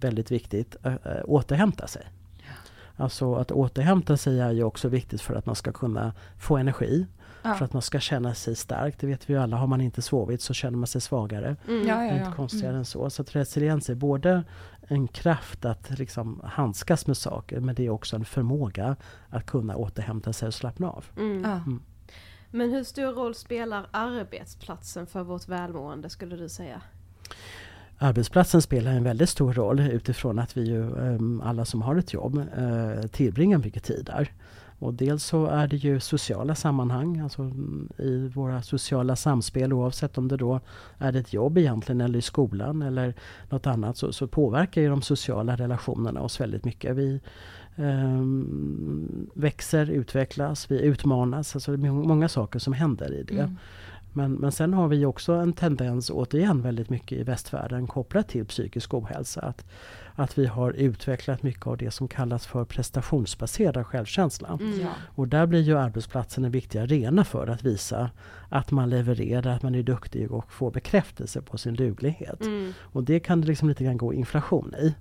väldigt 0.00 0.30
viktigt, 0.30 0.76
ö, 0.82 1.22
återhämta 1.24 1.86
sig. 1.86 2.02
Alltså 2.96 3.34
att 3.34 3.50
återhämta 3.52 4.16
sig 4.16 4.40
är 4.40 4.50
ju 4.52 4.64
också 4.64 4.88
viktigt 4.88 5.20
för 5.20 5.34
att 5.34 5.46
man 5.46 5.54
ska 5.54 5.72
kunna 5.72 6.12
få 6.38 6.56
energi. 6.56 7.06
Ja. 7.42 7.54
För 7.54 7.64
att 7.64 7.72
man 7.72 7.82
ska 7.82 8.00
känna 8.00 8.34
sig 8.34 8.56
stark. 8.56 8.94
Det 9.00 9.06
vet 9.06 9.30
vi 9.30 9.34
ju 9.34 9.40
alla, 9.40 9.56
har 9.56 9.66
man 9.66 9.80
inte 9.80 10.02
sovit 10.02 10.42
så 10.42 10.54
känner 10.54 10.78
man 10.78 10.86
sig 10.86 11.00
svagare. 11.00 11.56
Mm. 11.68 11.88
Ja, 11.88 11.96
Det 11.96 12.04
ja, 12.04 12.10
är 12.12 12.18
ja. 12.18 12.24
inte 12.24 12.36
konstigare 12.36 12.68
Mm. 12.68 12.78
än 12.78 12.84
så. 12.84 13.10
Så 13.10 13.22
att 13.22 13.36
resiliens 13.36 13.90
är 13.90 13.94
både 13.94 14.42
en 14.88 15.08
kraft 15.08 15.64
att 15.64 15.98
liksom 15.98 16.40
handskas 16.44 17.06
med 17.06 17.16
saker 17.16 17.60
men 17.60 17.74
det 17.74 17.86
är 17.86 17.90
också 17.90 18.16
en 18.16 18.24
förmåga 18.24 18.96
att 19.30 19.46
kunna 19.46 19.76
återhämta 19.76 20.32
sig 20.32 20.46
och 20.46 20.54
slappna 20.54 20.90
av. 20.90 21.04
Mm. 21.16 21.42
Ja. 21.44 21.60
Men 22.50 22.70
hur 22.70 22.84
stor 22.84 23.12
roll 23.12 23.34
spelar 23.34 23.86
arbetsplatsen 23.90 25.06
för 25.06 25.22
vårt 25.22 25.48
välmående 25.48 26.10
skulle 26.10 26.36
du 26.36 26.48
säga? 26.48 26.82
Arbetsplatsen 27.98 28.62
spelar 28.62 28.92
en 28.92 29.04
väldigt 29.04 29.28
stor 29.28 29.52
roll 29.52 29.80
utifrån 29.80 30.38
att 30.38 30.56
vi 30.56 30.62
ju, 30.62 30.98
ehm, 30.98 31.40
alla 31.40 31.64
som 31.64 31.82
har 31.82 31.96
ett 31.96 32.12
jobb 32.12 32.38
eh, 32.56 33.06
tillbringar 33.10 33.58
mycket 33.58 33.84
tid 33.84 34.04
där. 34.04 34.32
Och 34.78 34.94
dels 34.94 35.24
så 35.24 35.46
är 35.46 35.68
det 35.68 35.76
ju 35.76 36.00
sociala 36.00 36.54
sammanhang, 36.54 37.18
alltså 37.18 37.42
mm, 37.42 37.88
i 37.98 38.28
våra 38.28 38.62
sociala 38.62 39.16
samspel 39.16 39.72
oavsett 39.72 40.18
om 40.18 40.28
det 40.28 40.36
då 40.36 40.60
är 40.98 41.16
ett 41.16 41.32
jobb 41.32 41.58
egentligen 41.58 42.00
eller 42.00 42.18
i 42.18 42.22
skolan 42.22 42.82
eller 42.82 43.14
något 43.50 43.66
annat 43.66 43.96
så, 43.96 44.12
så 44.12 44.26
påverkar 44.26 44.82
ju 44.82 44.88
de 44.88 45.02
sociala 45.02 45.56
relationerna 45.56 46.20
oss 46.20 46.40
väldigt 46.40 46.64
mycket. 46.64 46.96
Vi 46.96 47.20
ehm, 47.76 49.30
växer, 49.34 49.90
utvecklas, 49.90 50.70
vi 50.70 50.80
utmanas, 50.80 51.56
alltså 51.56 51.76
det 51.76 51.86
är 51.86 51.90
må- 51.90 52.08
många 52.08 52.28
saker 52.28 52.58
som 52.58 52.72
händer 52.72 53.12
i 53.12 53.22
det. 53.22 53.38
Mm. 53.38 53.56
Men, 54.12 54.32
men 54.32 54.52
sen 54.52 54.74
har 54.74 54.88
vi 54.88 55.04
också 55.04 55.32
en 55.32 55.52
tendens, 55.52 56.10
återigen 56.10 56.62
väldigt 56.62 56.90
mycket 56.90 57.18
i 57.18 57.22
västvärlden 57.22 57.86
kopplat 57.86 58.28
till 58.28 58.44
psykisk 58.44 58.94
ohälsa. 58.94 59.40
Att 59.40 59.64
att 60.14 60.38
vi 60.38 60.46
har 60.46 60.72
utvecklat 60.72 61.42
mycket 61.42 61.66
av 61.66 61.76
det 61.76 61.90
som 61.90 62.08
kallas 62.08 62.46
för 62.46 62.64
prestationsbaserad 62.64 63.86
självkänsla. 63.86 64.58
Mm. 64.60 64.80
Ja. 64.80 64.88
Och 65.14 65.28
där 65.28 65.46
blir 65.46 65.60
ju 65.60 65.78
arbetsplatsen 65.78 66.44
en 66.44 66.50
viktig 66.50 66.78
arena 66.78 67.24
för 67.24 67.46
att 67.46 67.62
visa 67.62 68.10
att 68.48 68.70
man 68.70 68.90
levererar, 68.90 69.56
att 69.56 69.62
man 69.62 69.74
är 69.74 69.82
duktig 69.82 70.32
och 70.32 70.52
får 70.52 70.70
bekräftelse 70.70 71.42
på 71.42 71.58
sin 71.58 71.74
duglighet. 71.74 72.40
Mm. 72.40 72.72
Och 72.80 73.04
det 73.04 73.20
kan 73.20 73.40
det 73.40 73.46
liksom 73.46 73.68
lite 73.68 73.84
grann 73.84 73.96
gå 73.96 74.14
inflation 74.14 74.74
i. 74.74 74.94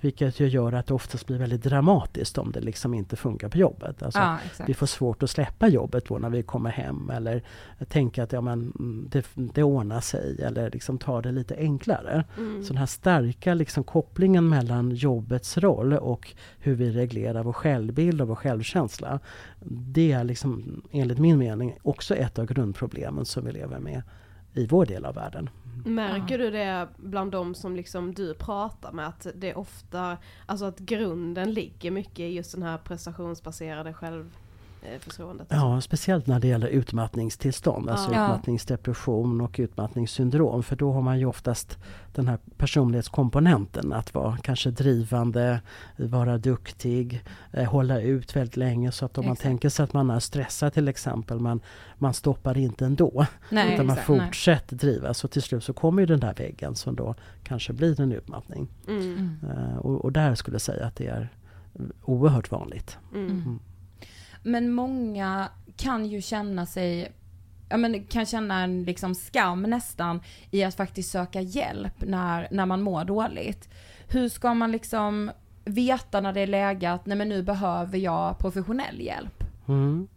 Vilket 0.00 0.40
ju 0.40 0.48
gör 0.48 0.72
att 0.72 0.86
det 0.86 0.94
oftast 0.94 1.26
blir 1.26 1.38
väldigt 1.38 1.62
dramatiskt 1.62 2.38
om 2.38 2.52
det 2.52 2.60
liksom 2.60 2.94
inte 2.94 3.16
funkar 3.16 3.48
på 3.48 3.58
jobbet. 3.58 4.02
Alltså, 4.02 4.20
Ja, 4.20 4.38
vi 4.66 4.74
får 4.74 4.86
svårt 4.86 5.22
att 5.22 5.30
släppa 5.30 5.68
jobbet 5.68 6.04
då 6.08 6.18
när 6.18 6.30
vi 6.30 6.42
kommer 6.42 6.70
hem 6.70 7.10
eller 7.10 7.42
tänka 7.88 8.22
att 8.22 8.32
ja, 8.32 8.40
men, 8.40 8.72
mm, 8.78 9.08
det, 9.10 9.26
det 9.34 9.62
ordnar 9.62 10.00
sig 10.00 10.42
eller 10.42 10.70
liksom 10.70 10.98
ta 10.98 11.22
det 11.22 11.32
lite 11.32 11.56
enklare. 11.56 12.24
Mm. 12.38 12.62
Så 12.62 12.68
den 12.68 12.78
här 12.78 12.86
starka 12.86 13.54
liksom 13.54 13.84
kopplingen 13.84 14.48
mellan 14.54 14.90
jobbets 14.90 15.58
roll 15.58 15.92
och 15.92 16.34
hur 16.58 16.74
vi 16.74 16.90
reglerar 16.90 17.42
vår 17.42 17.52
självbild 17.52 18.20
och 18.20 18.28
vår 18.28 18.34
självkänsla. 18.34 19.20
Det 19.66 20.12
är 20.12 20.24
liksom, 20.24 20.82
enligt 20.90 21.18
min 21.18 21.38
mening 21.38 21.78
också 21.82 22.16
ett 22.16 22.38
av 22.38 22.46
grundproblemen 22.46 23.24
som 23.24 23.44
vi 23.44 23.52
lever 23.52 23.78
med 23.78 24.02
i 24.54 24.66
vår 24.66 24.86
del 24.86 25.04
av 25.04 25.14
världen. 25.14 25.50
Märker 25.84 26.38
du 26.38 26.50
det 26.50 26.88
bland 26.96 27.32
de 27.32 27.54
som 27.54 27.76
liksom 27.76 28.14
du 28.14 28.34
pratar 28.34 28.92
med 28.92 29.06
att 29.08 29.26
det 29.34 29.50
är 29.50 29.58
ofta, 29.58 30.16
alltså 30.46 30.64
att 30.64 30.78
grunden 30.78 31.52
ligger 31.52 31.90
mycket 31.90 32.20
i 32.20 32.34
just 32.34 32.52
den 32.52 32.62
här 32.62 32.78
prestationsbaserade 32.78 33.92
självförtroendet? 34.90 35.46
Ja, 35.50 35.80
speciellt 35.80 36.26
när 36.26 36.40
det 36.40 36.48
gäller 36.48 36.66
utmattningstillstånd, 36.66 37.88
alltså 37.90 38.12
Ja. 38.12 38.24
utmattningsdepression 38.24 39.40
och 39.40 39.56
utmattningssyndrom. 39.58 40.62
För 40.62 40.76
då 40.76 40.92
har 40.92 41.02
man 41.02 41.18
ju 41.18 41.26
oftast 41.26 41.78
den 42.14 42.28
här 42.28 42.38
personlighetskomponenten 42.56 43.92
att 43.92 44.14
vara 44.14 44.36
kanske 44.36 44.70
drivande, 44.70 45.60
vara 45.96 46.38
duktig, 46.38 47.24
eh, 47.52 47.64
hålla 47.70 48.00
ut 48.00 48.36
väldigt 48.36 48.56
länge. 48.56 48.92
Så 48.92 49.04
att 49.04 49.18
om 49.18 49.24
man 49.24 49.32
Exakt. 49.32 49.42
tänker 49.44 49.68
sig 49.68 49.84
att 49.84 49.92
man 49.92 50.10
är 50.10 50.20
stressad 50.20 50.72
till 50.72 50.88
exempel, 50.88 51.40
man, 51.40 51.60
man 51.98 52.14
stoppar 52.14 52.58
inte 52.58 52.84
ändå. 52.86 53.26
Nej, 53.50 53.74
utan 53.74 53.86
man 53.86 53.96
exakt, 53.96 54.08
nej. 54.08 54.20
fortsätter 54.20 54.76
driva. 54.76 55.14
Så 55.14 55.28
till 55.28 55.42
slut 55.42 55.64
så 55.64 55.72
kommer 55.72 56.02
ju 56.02 56.06
den 56.06 56.20
där 56.20 56.34
väggen 56.34 56.74
som 56.74 56.96
då 56.96 57.14
kanske 57.42 57.72
blir 57.72 58.00
en 58.00 58.12
utmattning. 58.12 58.68
Mm. 58.88 59.36
Eh, 59.50 59.76
och, 59.76 60.04
och 60.04 60.12
där 60.12 60.34
skulle 60.34 60.54
jag 60.54 60.60
säga 60.62 60.86
att 60.86 60.96
det 60.96 61.06
är 61.06 61.28
oerhört 62.04 62.50
vanligt. 62.50 62.98
Mm. 63.14 63.26
Mm. 63.30 63.58
Men 64.44 64.72
många 64.72 65.48
kan 65.76 66.06
ju 66.06 66.20
känna 66.20 66.66
sig, 66.66 67.12
ja 67.68 67.76
men 67.76 68.04
kan 68.04 68.26
känna 68.26 68.62
en 68.62 68.84
liksom 68.84 69.14
skam 69.14 69.62
nästan 69.62 70.20
i 70.50 70.64
att 70.64 70.74
faktiskt 70.74 71.10
söka 71.10 71.40
hjälp 71.40 71.94
när, 71.98 72.48
när 72.50 72.66
man 72.66 72.82
mår 72.82 73.04
dåligt. 73.04 73.68
Hur 74.08 74.28
ska 74.28 74.54
man 74.54 74.72
liksom 74.72 75.30
veta 75.64 76.20
när 76.20 76.32
det 76.32 76.40
är 76.40 76.46
läge 76.46 76.92
att 76.92 77.06
nej 77.06 77.18
men 77.18 77.28
nu 77.28 77.42
behöver 77.42 77.98
jag 77.98 78.38
professionell 78.38 79.00
hjälp? 79.00 79.44
Mm. 79.68 80.08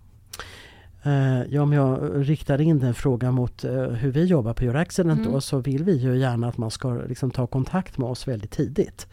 Eh, 1.04 1.44
Ja, 1.50 1.62
om 1.62 1.74
jag 1.74 2.12
riktar 2.30 2.62
in 2.62 2.80
den 2.80 2.94
frågan 2.94 3.34
mot 3.34 3.64
eh, 3.64 3.72
hur 3.84 4.12
vi 4.12 4.26
jobbar 4.26 4.54
på 4.54 4.64
Your 4.64 4.76
Accident 4.76 5.20
Mm. 5.20 5.32
då, 5.32 5.42
så 5.42 5.60
vill 5.60 5.84
vi 5.84 5.98
ju 5.98 6.18
gärna 6.18 6.48
att 6.48 6.58
man 6.58 6.72
ska 6.72 6.94
liksom 6.94 7.32
ta 7.32 7.48
kontakt 7.48 7.98
med 7.98 8.10
oss 8.10 8.28
väldigt 8.28 8.52
tidigt. 8.52 9.08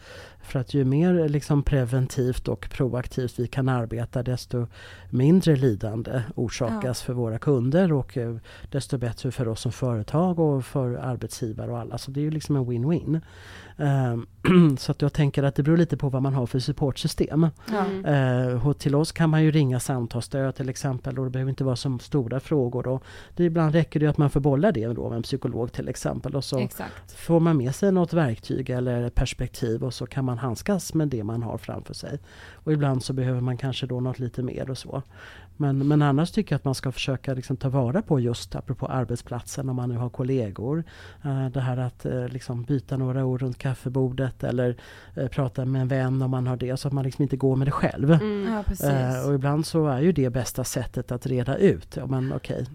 För 0.45 0.59
att 0.59 0.73
ju 0.73 0.85
mer 0.85 1.29
liksom 1.29 1.63
preventivt 1.63 2.47
och 2.47 2.69
proaktivt 2.69 3.39
vi 3.39 3.47
kan 3.47 3.69
arbeta 3.69 4.23
desto 4.23 4.67
mindre 5.09 5.55
lidande 5.55 6.21
orsakas 6.35 7.01
för 7.01 7.13
våra 7.13 7.39
kunder 7.39 7.93
och 7.93 8.17
eh, 8.17 8.35
desto 8.71 8.97
bättre 8.97 9.31
för 9.31 9.47
oss 9.47 9.61
som 9.61 9.71
företag 9.71 10.39
och 10.39 10.65
för 10.65 10.95
arbetsgivare 10.95 11.71
och 11.71 11.79
alla. 11.79 11.97
Så 11.97 12.11
det 12.11 12.19
är 12.19 12.23
ju 12.23 12.31
liksom 12.31 12.55
en 12.55 12.65
win-win. 12.65 13.21
Ehm, 13.77 14.27
Så 14.77 14.91
att 14.91 15.01
jag 15.01 15.13
tänker 15.13 15.43
att 15.43 15.55
det 15.55 15.63
beror 15.63 15.77
lite 15.77 15.97
på 15.97 16.09
vad 16.09 16.21
man 16.21 16.33
har 16.33 16.45
för 16.45 16.59
supportsystem. 16.59 17.47
Mm. 17.69 18.73
Till 18.73 18.95
oss 18.95 19.11
kan 19.11 19.29
man 19.29 19.43
ju 19.43 19.51
ringa 19.51 19.79
samtalsstöd 19.79 20.55
till 20.55 20.69
exempel 20.69 21.19
och 21.19 21.25
det 21.25 21.31
behöver 21.31 21.49
inte 21.49 21.63
vara 21.63 21.75
så 21.75 21.97
stora 22.01 22.39
frågor. 22.39 22.87
Och 22.87 23.03
det 23.35 23.43
ibland 23.43 23.73
räcker 23.73 23.99
det 23.99 24.07
att 24.07 24.17
man 24.17 24.29
får 24.29 24.39
bolla 24.39 24.71
det 24.71 24.87
då 24.87 25.09
med 25.09 25.15
en 25.15 25.23
psykolog 25.23 25.71
till 25.71 25.89
exempel 25.89 26.35
och 26.35 26.43
så 26.43 26.59
Exakt. 26.59 27.11
får 27.11 27.39
man 27.39 27.57
med 27.57 27.75
sig 27.75 27.91
något 27.91 28.13
verktyg 28.13 28.69
eller 28.69 29.09
perspektiv 29.09 29.83
och 29.83 29.93
så 29.93 30.05
kan 30.05 30.25
man 30.25 30.34
handskas 30.37 30.93
med 30.93 31.07
det 31.07 31.23
man 31.23 31.43
har 31.43 31.57
framför 31.57 31.93
sig. 31.93 32.19
Och 32.53 32.73
ibland 32.73 33.03
så 33.03 33.13
behöver 33.13 33.41
man 33.41 33.57
kanske 33.57 33.85
då 33.85 33.99
något 33.99 34.19
lite 34.19 34.43
mer 34.43 34.69
och 34.69 34.77
så. 34.77 35.03
Men, 35.57 35.87
men 35.87 36.01
annars 36.01 36.31
tycker 36.31 36.53
jag 36.53 36.57
att 36.57 36.65
man 36.65 36.75
ska 36.75 36.91
försöka 36.91 37.33
liksom 37.33 37.57
ta 37.57 37.69
vara 37.69 38.01
på 38.01 38.19
just 38.19 38.55
apropå 38.55 38.85
arbetsplatsen 38.85 39.69
om 39.69 39.75
man 39.75 39.89
nu 39.89 39.97
har 39.97 40.09
kollegor. 40.09 40.83
Eh, 41.23 41.47
det 41.49 41.59
här 41.59 41.77
att 41.77 42.05
eh, 42.05 42.27
liksom 42.27 42.63
byta 42.63 42.97
några 42.97 43.25
ord 43.25 43.41
runt 43.41 43.57
kaffebordet 43.57 44.43
eller 44.43 44.77
eh, 45.15 45.27
prata 45.27 45.65
med 45.65 45.81
en 45.81 45.87
vän 45.87 46.21
om 46.21 46.31
man 46.31 46.47
har 46.47 46.57
det 46.57 46.77
så 46.77 46.87
att 46.87 46.93
man 46.93 47.03
liksom 47.03 47.23
inte 47.23 47.37
går 47.37 47.55
med 47.55 47.67
det 47.67 47.71
själv. 47.71 48.11
Mm. 48.11 48.63
Ja 48.79 49.27
och 49.27 49.33
ibland 49.33 49.65
så 49.65 49.87
är 49.87 49.99
ju 49.99 50.11
det 50.11 50.29
bästa 50.29 50.63
sättet 50.63 51.11
att 51.11 51.25
reda 51.25 51.57
ut. 51.57 51.95
Ja, 51.97 52.05
men 52.05 52.33
okej, 52.33 52.65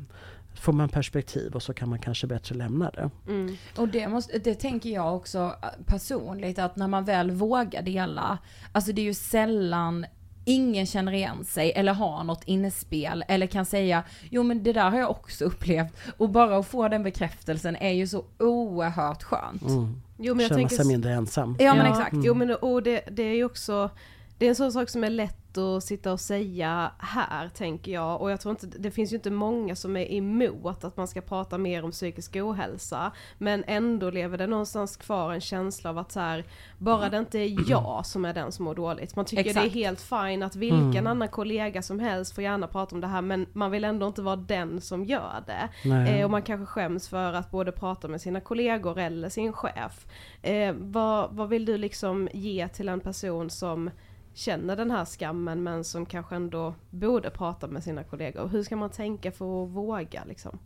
får 0.55 0.73
man 0.73 0.89
perspektiv 0.89 1.55
och 1.55 1.63
så 1.63 1.75
kan 1.75 1.89
man 1.89 1.99
kanske 1.99 2.27
bättre 2.27 2.55
lämna 2.55 2.91
det. 2.91 3.11
Mm. 3.29 3.57
Och 3.77 3.89
det, 3.89 4.09
måste, 4.09 4.39
det 4.39 4.55
tänker 4.55 4.91
jag 4.91 5.17
också 5.17 5.55
personligt, 5.87 6.59
att 6.59 6.77
när 6.77 6.89
man 6.89 7.05
väl 7.05 7.31
vågar 7.31 7.83
dela, 7.83 8.39
alltså 8.73 8.93
det 8.93 9.03
är 9.03 9.05
ju 9.05 9.15
sällan 9.15 10.07
ingen 10.45 10.87
känner 10.87 11.13
igen 11.13 11.45
sig 11.45 11.73
eller 11.73 11.93
har 11.95 12.25
något 12.25 12.43
inspel 12.45 13.25
eller 13.29 13.47
kan 13.47 13.67
säga 13.67 14.03
jo 14.31 14.43
men 14.43 14.63
det 14.63 14.73
där 14.73 14.91
har 14.91 14.99
jag 14.99 15.11
också 15.11 15.45
upplevt 15.45 15.93
och 16.17 16.29
bara 16.29 16.57
att 16.57 16.67
få 16.67 16.89
den 16.89 17.03
bekräftelsen 17.03 17.77
är 17.77 17.91
ju 17.91 18.07
så 18.07 18.25
oerhört 18.39 19.23
skönt. 19.23 19.63
Mm. 19.63 20.03
Jo 20.19 20.35
men 20.35 20.43
jag 20.43 20.49
Känna 20.49 20.59
tänker 20.59 20.77
sig 20.77 20.87
mindre 20.87 21.13
ensam. 21.13 21.57
Ja 21.61 21.75
men 21.75 21.87
exakt. 21.87 22.13
Mm. 22.13 22.25
Jo 22.27 22.35
men 22.35 22.51
och 22.51 22.83
det, 22.83 23.03
det 23.11 23.23
är 23.23 23.35
ju 23.35 23.45
också 23.45 23.91
Det 24.39 24.47
är 24.47 24.49
en 24.49 24.57
sån 24.57 24.73
sak 24.73 24.89
som 24.89 25.05
är 25.05 25.11
lätt 25.11 25.40
att 25.59 25.85
sitta 25.85 26.13
och 26.13 26.21
säga 26.21 26.93
här 26.99 27.49
tänker 27.49 27.93
jag 27.93 28.21
och 28.21 28.31
jag 28.31 28.41
tror 28.41 28.51
inte 28.51 28.67
Det 28.79 28.91
finns 28.91 29.13
ju 29.13 29.17
inte 29.17 29.31
många 29.31 29.77
som 29.77 29.97
är 29.97 30.13
emot 30.13 30.85
att 30.85 30.97
man 30.97 31.09
ska 31.09 31.21
prata 31.21 31.59
mer 31.59 31.85
om 31.85 31.91
psykisk 31.91 32.37
ohälsa 32.37 33.13
Men 33.39 33.65
ändå 33.67 34.11
lever 34.11 34.39
det 34.39 34.47
någonstans 34.47 34.97
kvar 34.97 35.33
en 35.33 35.41
känsla 35.41 35.91
av 35.91 35.99
att 35.99 36.13
så 36.13 36.21
här, 36.21 36.45
Bara 36.79 37.09
det 37.09 37.19
inte 37.19 37.39
är 37.39 37.71
jag 37.71 38.07
som 38.07 38.25
är 38.25 38.35
den 38.35 38.53
som 38.53 38.65
mår 38.65 38.75
dåligt 38.75 39.17
Man 39.17 39.25
tycker 39.25 39.41
Exakt. 39.47 39.73
det 39.73 39.81
är 39.81 39.85
helt 39.85 40.01
fine 40.01 40.43
att 40.43 40.57
vilken 40.57 40.81
Mm. 40.91 41.07
annan 41.07 41.29
kollega 41.29 41.83
som 41.83 41.99
helst 42.01 42.35
får 42.35 42.45
gärna 42.45 42.67
prata 42.67 42.95
om 42.95 43.01
det 43.01 43.07
här 43.07 43.23
Men 43.23 43.47
man 43.53 43.71
vill 43.71 43.85
ändå 43.85 44.07
inte 44.07 44.23
vara 44.23 44.37
den 44.37 44.81
som 44.81 45.05
gör 45.05 45.45
det. 45.47 45.89
Eh, 46.11 46.25
och 46.25 46.31
man 46.31 46.43
kanske 46.43 46.67
skäms 46.67 47.09
för 47.09 47.33
att 47.33 47.51
både 47.51 47.73
prata 47.73 48.09
med 48.09 48.21
sina 48.21 48.41
kollegor 48.41 48.99
eller 48.99 49.29
sin 49.29 49.53
chef. 49.53 50.07
Eh, 50.43 50.75
vad, 50.79 51.31
vad 51.33 51.49
vill 51.49 51.65
du 51.65 51.77
liksom 51.79 52.29
ge 52.33 52.69
till 52.69 52.89
en 52.89 53.01
person 53.01 53.51
som 53.51 53.91
känner 54.35 54.77
den 54.77 54.91
här 54.91 55.05
skammen 55.05 55.63
men 55.63 55.85
som 55.85 56.07
kanske 56.07 56.35
ändå 56.37 56.75
borde 56.91 57.31
prata 57.31 57.67
med 57.67 57.85
sina 57.85 58.05
kollegor? 58.05 58.49
Hur 58.49 58.63
ska 58.63 58.77
man 58.77 58.91
tänka 58.91 59.33
för 59.33 59.65
att 59.65 59.71
våga 59.71 60.25
liksom? 60.25 60.59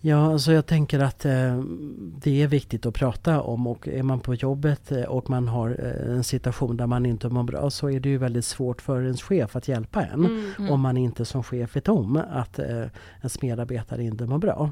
Ja, 0.00 0.32
alltså 0.32 0.52
jag 0.52 0.66
tänker 0.66 1.00
att 1.00 1.24
eh, 1.24 1.62
det 2.22 2.42
är 2.42 2.46
viktigt 2.46 2.86
att 2.86 2.94
prata 2.94 3.42
om 3.42 3.66
och 3.66 3.88
är 3.88 4.02
man 4.02 4.20
på 4.20 4.34
jobbet 4.34 4.92
eh, 4.92 5.02
och 5.02 5.30
man 5.30 5.48
har 5.48 5.70
eh, 5.70 6.14
en 6.14 6.24
situation 6.24 6.76
där 6.76 6.86
man 6.86 7.06
inte 7.06 7.28
mår 7.28 7.42
bra 7.42 7.70
så 7.70 7.90
är 7.90 8.00
det 8.00 8.08
ju 8.08 8.18
väldigt 8.18 8.44
svårt 8.44 8.82
för 8.82 9.02
ens 9.02 9.22
chef 9.22 9.56
att 9.56 9.68
hjälpa 9.68 10.04
en. 10.04 10.26
Mm. 10.26 10.70
Om 10.70 10.80
man 10.80 10.96
inte 10.96 11.24
som 11.24 11.42
chef 11.42 11.76
vet 11.76 11.88
om 11.88 12.22
att 12.30 12.58
eh, 12.58 12.84
ens 13.18 13.42
medarbetare 13.42 14.04
inte 14.04 14.26
mår 14.26 14.38
bra. 14.38 14.70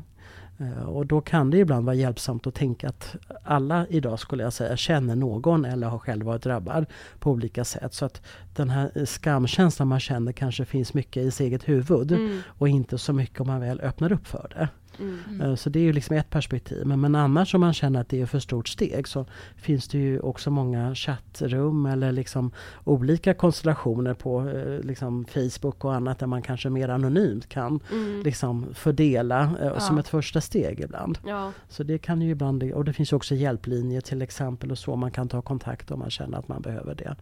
Eh, 0.59 0.83
och 0.89 1.07
då 1.07 1.21
kan 1.21 1.51
det 1.51 1.59
ibland 1.59 1.87
vara 1.87 1.97
hjälpsamt 1.97 2.47
att 2.47 2.55
tänka 2.55 2.89
att 2.89 3.17
alla 3.45 3.87
idag 3.87 4.19
skulle 4.19 4.43
jag 4.43 4.53
säga 4.53 4.77
känner 4.77 5.17
någon 5.17 5.65
eller 5.65 5.87
har 5.87 5.99
själv 5.99 6.27
varit 6.27 6.43
drabbad 6.43 6.87
på 7.19 7.31
olika 7.31 7.65
sätt. 7.65 7.95
Så 7.95 8.05
att 8.05 8.23
den 8.55 8.71
här 8.71 9.05
skamkänslan 9.05 9.89
man 9.89 10.01
känner 10.01 10.33
kanske 10.33 10.65
finns 10.65 10.95
mycket 10.95 11.23
i 11.23 11.31
sitt 11.31 11.47
eget 11.47 11.69
huvud 11.69 12.13
Mm. 12.13 12.41
och 12.47 12.69
inte 12.69 12.99
så 12.99 13.13
mycket 13.13 13.41
om 13.41 13.47
man 13.47 13.61
väl 13.61 13.81
öppnar 13.81 14.13
upp 14.13 14.27
för 14.27 14.53
det. 14.55 14.69
Mm. 15.01 15.41
Eh, 15.41 15.55
Så 15.55 15.71
det 15.71 15.79
är 15.79 15.83
ju 15.83 15.93
liksom 15.93 16.17
ett 16.17 16.31
perspektiv. 16.31 16.87
Men, 16.87 17.01
men 17.01 17.15
annars 17.15 17.55
om 17.55 17.61
man 17.61 17.73
känner 17.73 18.01
att 18.01 18.09
det 18.09 18.21
är 18.21 18.27
för 18.27 18.39
stort 18.39 18.69
steg 18.69 19.09
så 19.09 19.27
finns 19.57 19.89
det 19.89 19.99
ju 19.99 20.21
också 20.21 20.51
många 20.51 20.95
chattrum 20.95 21.87
eller 21.87 22.13
liksom 22.13 22.51
olika 22.85 23.35
konstellationer 23.35 24.15
på 24.15 24.49
eh, 24.49 24.81
liksom 24.81 25.25
Facebook 25.25 25.85
och 25.85 25.95
annat 25.95 26.19
där 26.19 26.27
man 26.27 26.43
kanske 26.43 26.71
mer 26.71 26.89
anonymt 26.89 27.49
kan 27.49 27.81
Mm. 27.93 28.23
liksom 28.25 28.67
fördela 28.75 29.51
eh, 29.63 29.79
som 29.79 29.97
Ja. 29.97 30.01
ett 30.01 30.09
första 30.09 30.41
steg 30.41 30.81
ibland. 30.81 31.19
Ja. 31.27 31.53
Så 31.69 31.83
det 31.83 31.99
kan 31.99 32.23
ju 32.23 32.31
ibland, 32.31 32.63
och 32.63 32.85
det 32.85 32.93
finns 32.93 33.13
också 33.13 33.35
hjälplinjer 33.35 34.01
till 34.01 34.23
exempel 34.23 34.71
och 34.71 34.79
så 34.79 34.97
man 34.97 35.11
kan 35.11 35.29
ta 35.29 35.43
kontakt 35.43 35.91
om 35.91 35.99
man 35.99 36.11
känner 36.11 36.39
att 36.39 36.49
man 36.49 36.63
behöver 36.63 36.95
det. 36.95 37.17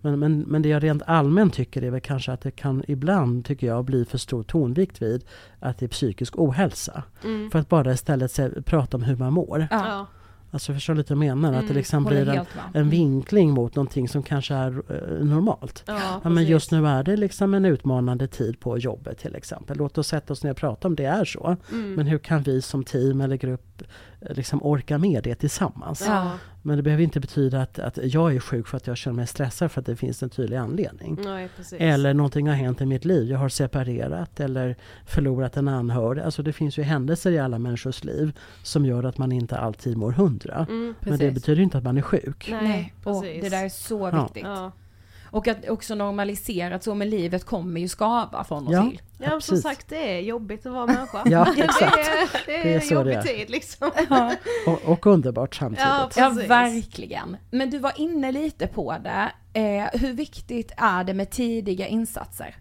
Men, 0.00 0.18
men, 0.18 0.40
men 0.40 0.62
det 0.62 0.68
jag 0.68 0.82
rent 0.82 1.02
allmänt 1.06 1.54
tycker 1.54 1.82
är 1.82 1.90
väl 1.90 2.00
kanske 2.00 2.32
att 2.32 2.40
det 2.40 2.50
kan 2.50 2.82
ibland, 2.88 3.44
tycker 3.44 3.66
jag, 3.66 3.84
bli 3.84 4.04
för 4.04 4.18
stor 4.18 4.42
tonvikt 4.42 5.02
vid 5.02 5.24
att 5.60 5.78
det 5.78 5.86
är 5.86 5.88
psykisk 5.88 6.38
ohälsa. 6.38 7.02
Mm. 7.24 7.50
För 7.50 7.58
att 7.58 7.68
bara 7.68 7.92
istället 7.92 8.32
se, 8.32 8.62
prata 8.62 8.96
om 8.96 9.02
hur 9.02 9.16
man 9.16 9.32
mår. 9.32 9.68
Ja. 9.70 10.06
Alltså 10.50 10.74
förstår 10.74 10.94
du 10.94 10.98
lite 10.98 11.14
vad 11.14 11.26
jag 11.26 11.38
menar? 11.38 11.58
Att 11.58 11.60
det 11.60 11.64
Mm, 11.66 11.76
liksom 11.76 12.04
blir 12.04 12.28
en, 12.28 12.46
en 12.74 12.90
vinkling 12.90 13.50
mot 13.50 13.74
någonting 13.74 14.08
som 14.08 14.22
kanske 14.22 14.54
är 14.54 14.82
eh, 14.88 15.24
normalt. 15.24 15.82
Ja, 15.86 16.20
Ja, 16.24 16.30
men 16.30 16.44
just 16.44 16.72
nu 16.72 16.86
är 16.86 17.02
det 17.02 17.16
liksom 17.16 17.54
en 17.54 17.64
utmanande 17.64 18.28
tid 18.28 18.60
på 18.60 18.78
jobbet 18.78 19.18
till 19.18 19.34
exempel. 19.34 19.76
Låt 19.78 19.98
oss 19.98 20.08
sätta 20.08 20.32
oss 20.32 20.44
ner 20.44 20.50
och 20.50 20.56
prata 20.56 20.88
om 20.88 20.94
det 20.96 21.04
är 21.04 21.24
så. 21.24 21.56
Mm. 21.72 21.94
Men 21.94 22.06
hur 22.06 22.18
kan 22.18 22.42
vi 22.42 22.62
som 22.62 22.84
team 22.84 23.20
eller 23.20 23.36
grupp 23.36 23.67
liksom 24.20 24.62
orka 24.62 24.98
med 24.98 25.24
det 25.24 25.34
tillsammans. 25.34 26.04
Ja. 26.06 26.30
Men 26.62 26.76
det 26.76 26.82
behöver 26.82 27.02
inte 27.04 27.20
betyda 27.20 27.62
att, 27.62 27.78
att 27.78 27.98
jag 28.02 28.34
är 28.34 28.40
sjuk 28.40 28.66
för 28.68 28.76
att 28.76 28.86
jag 28.86 28.96
känner 28.96 29.16
mig 29.16 29.26
stressad 29.26 29.72
för 29.72 29.80
att 29.80 29.86
det 29.86 29.96
finns 29.96 30.22
en 30.22 30.30
tydlig 30.30 30.56
anledning. 30.56 31.18
Nej. 31.24 31.48
Eller 31.78 32.14
någonting 32.14 32.48
har 32.48 32.54
hänt 32.54 32.80
i 32.80 32.86
mitt 32.86 33.04
liv. 33.04 33.30
Jag 33.30 33.38
har 33.38 33.48
separerat 33.48 34.40
eller 34.40 34.76
förlorat 35.06 35.56
en 35.56 35.68
anhörig. 35.68 36.22
Alltså 36.22 36.42
det 36.42 36.52
finns 36.52 36.78
ju 36.78 36.82
händelser 36.82 37.30
i 37.30 37.38
alla 37.38 37.58
människors 37.58 38.04
liv 38.04 38.38
som 38.62 38.86
gör 38.86 39.04
att 39.04 39.18
man 39.18 39.32
inte 39.32 39.58
alltid 39.58 39.96
mår 39.96 40.12
hundra. 40.12 40.66
Mm, 40.68 40.94
Men 41.00 41.18
det 41.18 41.30
betyder 41.30 41.62
inte 41.62 41.78
att 41.78 41.84
man 41.84 41.98
är 41.98 42.02
sjuk. 42.02 42.48
nej, 42.62 42.94
och 43.04 43.22
precis. 43.22 43.42
det 43.42 43.48
där 43.48 43.64
är 43.64 43.68
så 43.68 44.10
Ja. 44.12 44.22
viktigt. 44.22 44.42
Ja. 44.46 44.72
Och 45.30 45.48
att 45.48 45.68
också 45.68 45.94
normalisera 45.94 46.74
att 46.74 46.82
så 46.84 46.94
med 46.94 47.08
livet 47.08 47.44
kommer 47.44 47.80
ju 47.80 47.88
skava 47.88 48.44
från 48.44 48.66
och 48.66 48.72
Ja. 48.72 48.82
till. 48.90 49.00
Ja, 49.18 49.28
som 49.30 49.38
precis. 49.40 49.62
sagt 49.62 49.88
det 49.88 50.16
är 50.16 50.20
jobbigt 50.20 50.66
att 50.66 50.72
vara 50.72 50.86
människa. 50.86 51.22
Ja, 51.26 51.46
det, 51.56 51.62
exakt. 51.62 51.98
är, 51.98 52.46
det 52.46 52.56
är, 52.60 52.64
Det 52.64 52.70
är 52.72 52.74
en 52.74 52.80
så 52.80 52.88
det 52.94 52.94
jobbig 53.00 53.12
är. 53.14 53.22
tid 53.22 53.50
liksom. 53.50 53.90
Ja. 54.10 54.34
Och, 54.66 54.92
och 54.92 55.06
underbart 55.06 55.54
samtidigt. 55.54 55.84
Ja, 55.86 56.10
Ja, 56.16 56.30
verkligen. 56.48 57.36
Men 57.50 57.70
du 57.70 57.78
var 57.78 57.92
inne 57.96 58.32
lite 58.32 58.66
på 58.66 58.96
det. 59.04 59.32
Eh, 59.60 60.00
hur 60.00 60.12
viktigt 60.12 60.72
är 60.76 61.04
det 61.04 61.14
med 61.14 61.30
tidiga 61.30 61.86
insatser? 61.86 62.56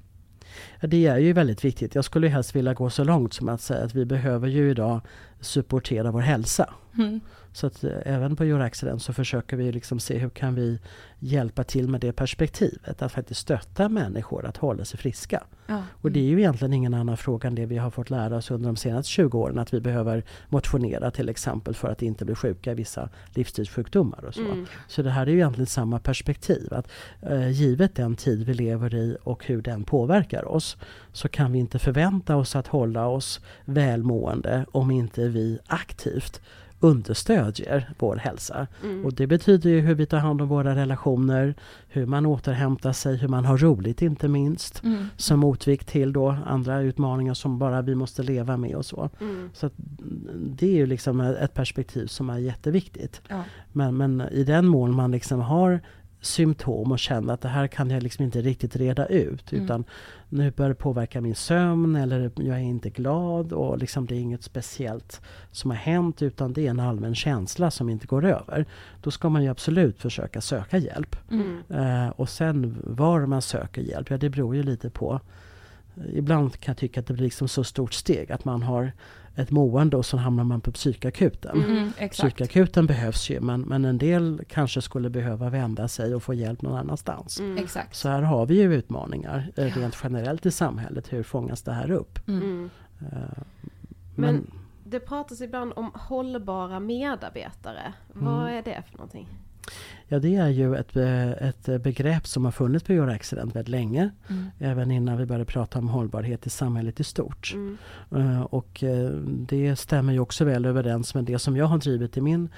Ja, 0.80 0.88
Det 0.88 1.08
är 1.08 1.18
ju 1.18 1.34
väldigt 1.34 1.66
viktigt. 1.66 1.96
Jag 1.96 2.06
skulle 2.06 2.28
helst 2.28 2.56
vilja 2.56 2.74
gå 2.74 2.90
så 2.90 3.04
långt 3.04 3.34
som 3.34 3.50
att 3.50 3.62
säga 3.62 3.86
att 3.86 3.96
vi 3.96 4.06
behöver 4.06 4.48
ju 4.48 4.70
idag 4.72 5.02
supportera 5.42 6.12
vår 6.12 6.22
hälsa. 6.22 6.74
Mm. 6.98 7.20
Så 7.58 7.68
att 7.68 7.84
eh, 7.84 7.92
även 8.06 8.36
på 8.36 8.46
Your 8.46 8.62
Accident 8.62 9.02
så 9.02 9.14
försöker 9.14 9.58
vi 9.58 9.72
liksom 9.72 10.00
se 10.00 10.18
hur 10.18 10.30
kan 10.30 10.56
vi 10.56 10.80
hjälpa 11.20 11.64
till 11.64 11.90
med 11.90 12.02
det 12.02 12.12
perspektivet. 12.12 13.02
Att 13.02 13.12
faktiskt 13.12 13.40
stötta 13.40 13.90
människor 13.90 14.46
att 14.46 14.58
hålla 14.58 14.86
sig 14.86 15.00
friska. 15.00 15.44
Ja. 15.68 15.84
Och 15.92 16.12
det 16.12 16.20
är 16.20 16.24
ju 16.24 16.40
egentligen 16.40 16.74
ingen 16.74 16.94
annan 16.94 17.18
fråga 17.18 17.48
än 17.48 17.56
det 17.56 17.66
vi 17.66 17.78
har 17.78 17.90
fått 17.90 18.10
lära 18.10 18.38
oss 18.38 18.52
under 18.52 18.68
de 18.68 18.76
senaste 18.76 19.12
20 19.12 19.40
åren. 19.40 19.60
Att 19.60 19.74
vi 19.74 19.82
behöver 19.82 20.24
motionera 20.50 21.12
till 21.12 21.30
exempel 21.30 21.76
för 21.76 21.88
att 21.88 22.02
inte 22.02 22.26
bli 22.26 22.36
sjuka 22.36 22.72
i 22.72 22.76
vissa 22.76 23.10
livsstilssjukdomar 23.30 24.26
och 24.26 24.34
så. 24.34 24.42
Mm. 24.42 24.66
Så 24.88 25.02
det 25.02 25.12
här 25.12 25.28
är 25.28 25.32
ju 25.32 25.38
egentligen 25.38 25.68
samma 25.68 26.00
perspektiv. 26.00 26.74
Att 26.74 26.90
eh, 27.22 27.50
givet 27.50 27.96
den 27.96 28.16
tid 28.16 28.46
vi 28.46 28.54
lever 28.54 28.96
i 28.96 29.18
och 29.24 29.46
hur 29.46 29.62
den 29.62 29.84
påverkar 29.84 30.46
oss 30.46 30.78
så 31.12 31.30
kan 31.30 31.52
vi 31.52 31.60
inte 31.60 31.80
förvänta 31.80 32.36
oss 32.36 32.56
att 32.56 32.68
hålla 32.68 33.08
oss 33.08 33.42
välmående 33.66 34.66
om 34.72 34.92
inte 34.92 35.28
vi 35.28 35.60
aktivt 35.68 36.42
understödjer 36.80 37.90
vår 38.00 38.16
hälsa. 38.16 38.68
Mm. 38.84 39.06
Och 39.06 39.14
det 39.14 39.28
betyder 39.28 39.70
ju 39.70 39.80
hur 39.80 39.96
vi 39.96 40.06
tar 40.06 40.18
hand 40.18 40.42
om 40.42 40.48
våra 40.48 40.76
relationer, 40.76 41.56
hur 41.88 42.06
man 42.06 42.26
återhämtar 42.26 42.94
sig, 42.94 43.18
hur 43.18 43.28
man 43.28 43.46
har 43.46 43.58
roligt 43.58 44.02
inte 44.02 44.28
minst. 44.28 44.84
Mm. 44.84 45.06
Som 45.18 45.40
motvikt 45.40 45.88
till 45.88 46.14
då 46.14 46.38
andra 46.46 46.82
utmaningar 46.82 47.34
som 47.34 47.60
bara 47.60 47.82
vi 47.82 47.96
måste 47.96 48.24
leva 48.24 48.58
med 48.58 48.76
och 48.76 48.86
så. 48.86 49.10
Mm. 49.22 49.50
Så 49.54 49.66
mm, 49.66 50.56
det 50.58 50.68
är 50.68 50.76
ju 50.76 50.86
liksom 50.86 51.20
ett 51.20 51.54
perspektiv 51.54 52.08
som 52.08 52.30
är 52.30 52.38
jätteviktigt. 52.38 53.22
Ja. 53.28 53.44
Men, 53.72 53.98
men 53.98 54.22
i 54.32 54.44
den 54.44 54.68
mån 54.68 54.96
man 54.96 55.12
liksom 55.12 55.40
har 55.40 55.82
symptom 56.22 56.92
och 56.92 57.00
känner 57.00 57.34
att 57.34 57.42
det 57.42 57.50
här 57.50 57.68
kan 57.68 57.90
jag 57.90 58.04
liksom 58.04 58.26
inte 58.26 58.42
riktigt 58.42 58.76
reda 58.76 59.06
ut. 59.06 59.52
Mm. 59.52 59.66
Utan 59.66 59.84
nu 60.30 60.52
börjar 60.52 60.70
det 60.70 60.76
påverka 60.76 61.22
min 61.22 61.36
sömn 61.36 61.96
eller 61.96 62.32
jag 62.36 62.58
är 62.58 62.62
inte 62.62 62.90
glad 62.90 63.54
och 63.54 63.78
liksom 63.78 64.06
det 64.06 64.16
är 64.16 64.20
inget 64.20 64.44
speciellt 64.44 65.22
som 65.52 65.72
har 65.72 65.78
hänt 65.78 66.22
utan 66.22 66.54
det 66.54 66.66
är 66.66 66.70
en 66.70 66.80
allmän 66.80 67.16
känsla 67.16 67.72
som 67.72 67.90
inte 67.90 68.08
går 68.08 68.26
över. 68.26 68.66
Då 69.02 69.12
ska 69.12 69.30
man 69.30 69.44
ju 69.44 69.50
absolut 69.50 70.02
försöka 70.02 70.42
söka 70.42 70.78
hjälp. 70.78 71.16
Mm. 71.32 71.64
Eh, 71.70 72.10
och 72.10 72.30
sen 72.30 72.78
var 72.84 73.26
man 73.26 73.42
söker 73.42 73.82
hjälp, 73.82 74.10
ja 74.10 74.18
det 74.18 74.30
beror 74.30 74.56
ju 74.56 74.64
lite 74.64 74.90
på. 74.90 75.20
Ibland 76.14 76.60
kan 76.60 76.72
jag 76.72 76.78
tycka 76.78 77.00
att 77.00 77.08
det 77.08 77.14
blir 77.14 77.24
liksom 77.24 77.48
så 77.48 77.64
stort 77.64 77.94
steg 77.94 78.32
att 78.32 78.46
man 78.46 78.64
har 78.64 78.92
ett 79.38 79.52
mående 79.52 79.98
och 79.98 80.06
så 80.06 80.18
hamnar 80.18 80.44
man 80.44 80.62
på 80.62 80.72
psykakuten. 80.72 81.58
Mm. 81.64 81.78
Mm. 82.00 82.10
Psykakuten 82.10 82.86
behövs 82.86 83.30
ju 83.30 83.40
men, 83.42 83.62
men 83.62 83.86
en 83.86 83.98
del 83.98 84.42
kanske 84.50 84.82
skulle 84.82 85.10
behöva 85.10 85.50
vända 85.50 85.88
sig 85.88 86.16
och 86.16 86.24
få 86.24 86.34
hjälp 86.34 86.62
någon 86.62 86.78
annanstans. 86.78 87.40
Mm. 87.40 87.58
Exakt. 87.58 87.96
Så 87.96 88.10
här 88.10 88.22
har 88.22 88.46
vi 88.46 88.62
ju 88.62 88.74
utmaningar 88.74 89.52
eh, 89.56 89.64
rent 89.66 89.98
generellt 90.04 90.46
i 90.46 90.52
samhället. 90.52 91.14
Hur 91.14 91.24
fångas 91.24 91.62
det 91.64 91.72
här 91.74 91.92
upp? 91.92 92.28
Mm. 92.28 92.42
Mm. 92.44 92.70
Eh, 93.00 93.08
Men- 94.16 94.36
men 94.36 94.52
Det 94.84 95.00
pratas 95.00 95.42
ibland 95.42 95.74
om 95.76 95.92
hållbara 95.94 96.80
medarbetare. 96.80 97.94
Vad 98.14 98.42
Mm. 98.44 98.58
är 98.58 98.62
det 98.64 98.84
för 98.92 98.98
någonting? 98.98 99.28
Ja, 100.08 100.20
det 100.20 100.36
är 100.36 100.50
ju 100.50 100.76
ett, 100.76 100.96
eh, 100.96 101.32
ett 101.32 101.84
begrepp 101.84 102.28
som 102.28 102.46
har 102.46 102.52
funnits 102.52 102.86
på 102.86 102.94
Your 102.94 103.10
Accident 103.10 103.56
väldigt 103.56 103.70
länge. 103.70 104.10
Mm. 104.30 104.46
Även 104.60 104.92
innan 104.92 105.18
vi 105.18 105.26
började 105.26 105.46
prata 105.46 105.80
om 105.80 105.90
hållbarhet 105.90 106.48
i 106.48 106.50
samhället 106.50 107.00
i 107.00 107.04
stort. 107.04 107.54
Mm. 107.54 107.78
Eh, 108.16 108.42
Och 108.42 108.84
eh, 108.84 109.10
det 109.50 109.76
stämmer 109.76 110.14
ju 110.14 110.20
också 110.20 110.46
väl 110.46 110.66
överens 110.66 111.16
med 111.16 111.24
det 111.24 111.40
som 111.40 111.58
jag 111.58 111.66
har 111.66 111.78
drivit 111.78 112.18
i 112.18 112.22
min 112.22 112.50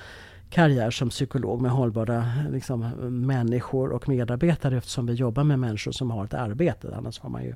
karriär 0.50 0.92
som 0.92 1.10
psykolog 1.10 1.62
med 1.62 1.72
hållbara 1.72 2.26
liksom, 2.52 2.80
människor 3.28 3.90
och 3.90 4.10
medarbetare 4.10 4.78
eftersom 4.78 5.06
vi 5.06 5.14
jobbar 5.14 5.44
med 5.44 5.60
människor 5.60 5.92
som 5.92 6.12
har 6.12 6.26
ett 6.26 6.34
arbete. 6.34 6.96
Annars 6.98 7.20
har 7.20 7.30
man 7.30 7.44
ju 7.44 7.56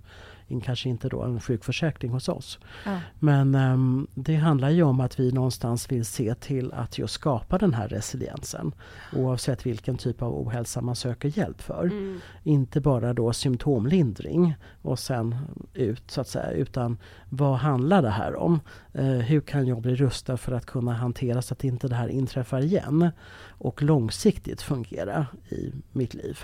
in, 0.54 0.62
kanske 0.62 0.90
inte 0.90 1.10
då 1.10 1.22
en 1.22 1.40
sjukförsäkring 1.40 2.12
hos 2.12 2.30
oss. 2.30 2.60
Ja. 2.86 3.00
Men 3.20 3.56
ehm, 3.56 4.08
det 4.14 4.36
handlar 4.36 4.70
ju 4.70 4.84
om 4.84 5.00
att 5.00 5.20
vi 5.20 5.32
någonstans 5.32 5.92
vill 5.92 6.06
se 6.06 6.36
till 6.36 6.74
att 6.74 6.98
just 6.98 7.14
skapa 7.14 7.58
den 7.58 7.74
här 7.74 7.88
resiliensen. 7.88 8.74
Oavsett 9.14 9.66
vilken 9.66 9.98
typ 9.98 10.22
av 10.22 10.34
ohälsa 10.34 10.82
man 10.82 10.96
söker 10.96 11.38
hjälp 11.38 11.62
för. 11.62 11.84
Mm. 11.84 12.20
Inte 12.44 12.82
bara 12.82 13.14
då 13.14 13.34
symptomlindring 13.34 14.56
och 14.82 15.00
sen 15.00 15.36
ut 15.74 16.12
så 16.12 16.22
att 16.22 16.28
säga. 16.28 16.52
Utan 16.52 16.98
vad 17.30 17.58
handlar 17.58 18.02
det 18.02 18.10
här 18.10 18.36
om? 18.36 18.60
Eh, 18.94 19.06
hur 19.06 19.42
kan 19.42 19.68
jag 19.68 19.82
bli 19.82 19.96
rustad 19.96 20.38
för 20.38 20.52
att 20.52 20.66
kunna 20.66 20.94
hantera 20.94 21.42
så 21.42 21.54
att 21.54 21.64
inte 21.64 21.88
det 21.88 21.96
här 21.96 22.08
inträffar 22.08 22.62
igen? 22.62 23.10
Och 23.48 23.82
långsiktigt 23.82 24.62
fungera 24.62 25.28
i 25.50 25.72
mitt 25.92 26.14
liv. 26.14 26.40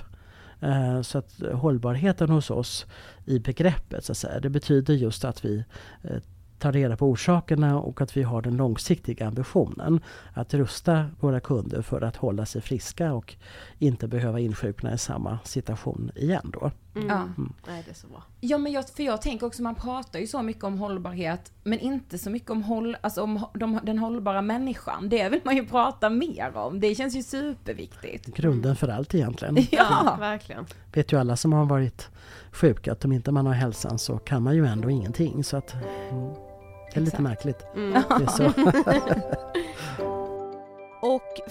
Eh, 0.61 1.01
så 1.01 1.17
att 1.17 1.41
hållbarheten 1.53 2.29
hos 2.29 2.51
oss 2.51 2.85
i 3.25 3.39
begreppet 3.39 4.05
så 4.05 4.11
att 4.11 4.17
säga, 4.17 4.39
det 4.39 4.49
betyder 4.49 4.93
just 4.93 5.25
att 5.25 5.45
vi 5.45 5.63
eh, 6.03 6.17
tar 6.59 6.71
reda 6.71 6.97
på 6.97 7.07
orsakerna 7.07 7.79
och 7.79 8.01
att 8.01 8.17
vi 8.17 8.23
har 8.23 8.41
den 8.41 8.57
långsiktiga 8.57 9.27
ambitionen 9.27 9.99
att 10.33 10.53
rusta 10.53 11.09
våra 11.19 11.39
kunder 11.39 11.81
för 11.81 12.01
att 12.01 12.15
hålla 12.15 12.45
sig 12.45 12.61
friska 12.61 13.13
och 13.13 13.35
inte 13.77 14.07
behöva 14.07 14.39
insjukna 14.39 14.93
i 14.93 14.97
samma 14.97 15.39
situation 15.43 16.11
igen 16.15 16.51
då. 16.53 16.71
Mm. 16.95 17.07
Ja. 17.07 17.27
Nej, 17.67 17.83
det 17.85 17.91
är 17.91 17.95
så 17.95 18.07
bra. 18.07 18.23
Ja 18.39 18.57
men 18.57 18.71
jag, 18.71 18.89
för 18.89 19.03
jag 19.03 19.21
tänker 19.21 19.45
också, 19.45 19.63
man 19.63 19.75
pratar 19.75 20.19
ju 20.19 20.27
så 20.27 20.41
mycket 20.41 20.63
om 20.63 20.77
hållbarhet, 20.79 21.51
men 21.63 21.79
inte 21.79 22.17
så 22.17 22.29
mycket 22.29 22.49
om, 22.49 22.63
håll, 22.63 22.97
alltså 23.01 23.23
om 23.23 23.45
de, 23.53 23.79
den 23.83 23.99
hållbara 23.99 24.41
människan. 24.41 25.09
Det 25.09 25.29
vill 25.29 25.41
man 25.43 25.55
ju 25.55 25.65
prata 25.65 26.09
mer 26.09 26.57
om, 26.57 26.79
det 26.79 26.95
känns 26.95 27.15
ju 27.15 27.23
superviktigt. 27.23 28.25
Grunden 28.25 28.75
för 28.75 28.87
allt 28.87 29.15
egentligen. 29.15 29.57
Ja, 29.71 30.17
verkligen. 30.19 30.65
Vet 30.93 31.11
ju 31.13 31.19
alla 31.19 31.35
som 31.35 31.53
har 31.53 31.65
varit 31.65 32.09
sjuka 32.51 32.91
att 32.91 33.05
om 33.05 33.11
inte 33.11 33.31
man 33.31 33.45
har 33.45 33.53
hälsan 33.53 33.99
så 33.99 34.17
kan 34.17 34.43
man 34.43 34.55
ju 34.55 34.65
ändå 34.65 34.89
ingenting. 34.89 35.43
Så 35.43 35.57
att, 35.57 35.73
mm, 35.73 36.33
det 36.93 36.99
är 36.99 37.01
lite 37.01 37.17
Exakt. 37.17 37.23
märkligt. 37.23 37.65
Mm. 37.75 37.93
Det 37.93 38.23
är 38.23 38.27
så. 38.27 38.53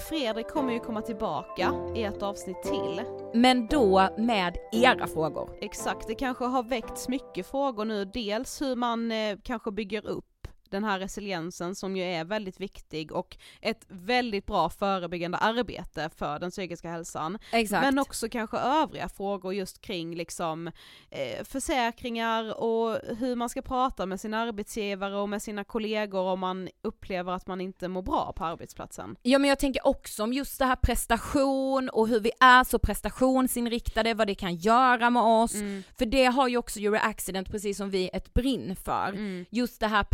Fredrik 0.09 0.49
kommer 0.49 0.73
ju 0.73 0.79
komma 0.81 1.03
tillbaka 1.03 1.75
i 1.95 2.03
ett 2.05 2.23
avsnitt 2.23 2.63
till. 2.63 3.03
men 3.35 3.67
då 3.67 4.09
med 4.19 4.57
era 4.73 5.07
frågor. 5.07 5.51
Exakt, 5.61 6.09
det 6.09 6.15
kanske 6.15 6.45
har 6.45 6.63
väckts 6.63 7.09
mycket 7.09 7.47
frågor 7.47 7.85
nu. 7.85 8.05
Dels 8.05 8.63
hur 8.63 8.77
man 8.77 9.13
eh, 9.13 9.39
kanske 9.45 9.71
bygger 9.71 10.07
upp 10.07 10.28
den 10.71 10.85
här 10.85 10.99
resiliensen 10.99 11.75
som 11.75 11.97
ju 11.97 12.03
är 12.03 12.25
väldigt 12.25 12.61
viktig 12.61 13.13
och 13.13 13.37
ett 13.61 13.85
väldigt 13.89 14.47
bra 14.47 14.71
förebyggande 14.71 15.39
arbete 15.39 16.11
för 16.17 16.39
den 16.39 16.51
psykiska 16.51 16.91
hälsan. 16.91 17.39
Exakt. 17.53 17.83
Men 17.83 17.99
också 17.99 18.29
kanske 18.29 18.59
övriga 18.59 19.09
frågor 19.09 19.55
just 19.55 19.81
kring 19.81 20.17
liksom 20.17 20.67
eh, 21.11 21.45
försäkringar 21.45 22.61
och 22.61 22.99
hur 23.19 23.37
man 23.37 23.49
ska 23.49 23.63
prata 23.63 24.07
med 24.07 24.21
sin 24.21 24.35
arbetsgivare 24.35 25.17
och 25.17 25.29
med 25.29 25.43
sina 25.43 25.65
kollegor 25.65 26.23
om 26.23 26.41
man 26.41 26.69
upplever 26.83 27.33
att 27.33 27.47
man 27.47 27.61
inte 27.61 27.89
mår 27.89 28.03
bra 28.03 28.33
på 28.37 28.45
arbetsplatsen. 28.45 29.17
Ja 29.23 29.39
men 29.39 29.49
jag 29.49 29.59
tänker 29.59 29.87
också 29.87 30.23
om 30.23 30.33
just 30.33 30.59
det 30.59 30.65
här 30.65 30.77
prestation 30.77 31.89
och 31.89 32.09
hur 32.09 32.21
vi 32.21 32.31
är 32.41 32.65
så 32.65 32.79
prestationsinriktade, 32.79 34.15
vad 34.15 34.27
det 34.27 34.35
kan 34.35 34.57
göra 34.57 35.11
med 35.11 35.23
oss. 35.23 35.55
Mm. 35.55 35.83
För 35.99 36.07
det 36.07 36.25
har 36.25 36.49
ju 36.49 36.57
också 36.57 36.81
Euro 36.81 36.99
Accident, 37.03 37.51
precis 37.51 37.77
som 37.77 37.91
vi, 37.91 38.11
ett 38.13 38.35
brinn 38.35 38.77
för. 38.77 39.09
Mm. 39.09 39.47
Just 39.51 39.81
det 39.81 39.87
här 39.87 40.05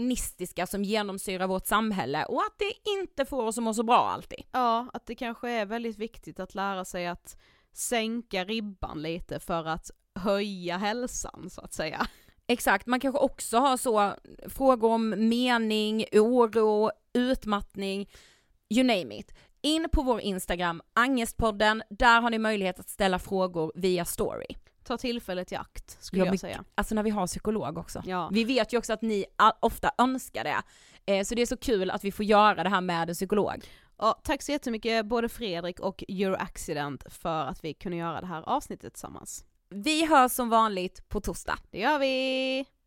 perfektionistiska 0.00 0.66
som 0.66 0.84
genomsyrar 0.84 1.46
vårt 1.46 1.66
samhälle 1.66 2.24
och 2.24 2.40
att 2.40 2.58
det 2.58 2.90
inte 3.00 3.24
får 3.24 3.42
oss 3.42 3.58
att 3.58 3.64
må 3.64 3.74
så 3.74 3.82
bra 3.82 4.10
alltid. 4.10 4.42
Ja, 4.52 4.86
att 4.92 5.06
det 5.06 5.14
kanske 5.14 5.50
är 5.50 5.66
väldigt 5.66 5.98
viktigt 5.98 6.40
att 6.40 6.54
lära 6.54 6.84
sig 6.84 7.06
att 7.06 7.36
sänka 7.72 8.44
ribban 8.44 9.02
lite 9.02 9.40
för 9.40 9.64
att 9.64 9.90
höja 10.14 10.76
hälsan 10.76 11.50
så 11.50 11.60
att 11.60 11.72
säga. 11.72 12.06
Exakt, 12.46 12.86
man 12.86 13.00
kanske 13.00 13.18
också 13.18 13.58
har 13.58 13.76
så 13.76 14.12
frågor 14.48 14.90
om 14.90 15.28
mening, 15.28 16.04
oro, 16.12 16.90
utmattning, 17.12 18.08
you 18.70 18.84
name 18.84 19.18
it. 19.18 19.32
In 19.62 19.88
på 19.92 20.02
vår 20.02 20.20
Instagram, 20.20 20.82
Angestpodden, 20.94 21.82
där 21.90 22.20
har 22.20 22.30
ni 22.30 22.38
möjlighet 22.38 22.80
att 22.80 22.88
ställa 22.88 23.18
frågor 23.18 23.72
via 23.74 24.04
story. 24.04 24.56
Ta 24.90 24.98
tillfället 24.98 25.52
i 25.52 25.56
akt 25.56 25.96
skulle 26.00 26.20
Ja, 26.20 26.26
jag 26.26 26.30
men- 26.32 26.38
säga. 26.38 26.64
Alltså 26.74 26.94
när 26.94 27.02
vi 27.02 27.10
har 27.10 27.26
psykolog 27.26 27.78
också. 27.78 28.02
Ja. 28.06 28.28
Vi 28.32 28.44
vet 28.44 28.72
ju 28.72 28.78
också 28.78 28.92
att 28.92 29.02
ni 29.02 29.24
ofta 29.60 29.90
önskar 29.98 30.44
det. 30.44 30.62
Eh, 31.12 31.24
så 31.24 31.34
det 31.34 31.42
är 31.42 31.46
så 31.46 31.56
kul 31.56 31.90
att 31.90 32.04
vi 32.04 32.12
får 32.12 32.24
göra 32.24 32.62
det 32.62 32.68
här 32.70 32.80
med 32.80 33.08
en 33.08 33.14
psykolog. 33.14 33.64
Ja, 33.98 34.20
tack 34.24 34.42
så 34.42 34.52
jättemycket 34.52 35.06
både 35.06 35.28
Fredrik 35.28 35.80
och 35.80 36.04
Euroaccident 36.08 37.04
för 37.12 37.44
att 37.46 37.64
vi 37.64 37.74
kunde 37.74 37.96
göra 37.98 38.20
det 38.20 38.26
här 38.26 38.42
avsnittet 38.48 38.92
tillsammans. 38.92 39.44
Vi 39.68 40.06
hörs 40.06 40.32
som 40.32 40.48
vanligt 40.48 41.08
på 41.08 41.20
torsdag. 41.20 41.58
Det 41.70 41.78
gör 41.78 41.98
vi! 41.98 42.64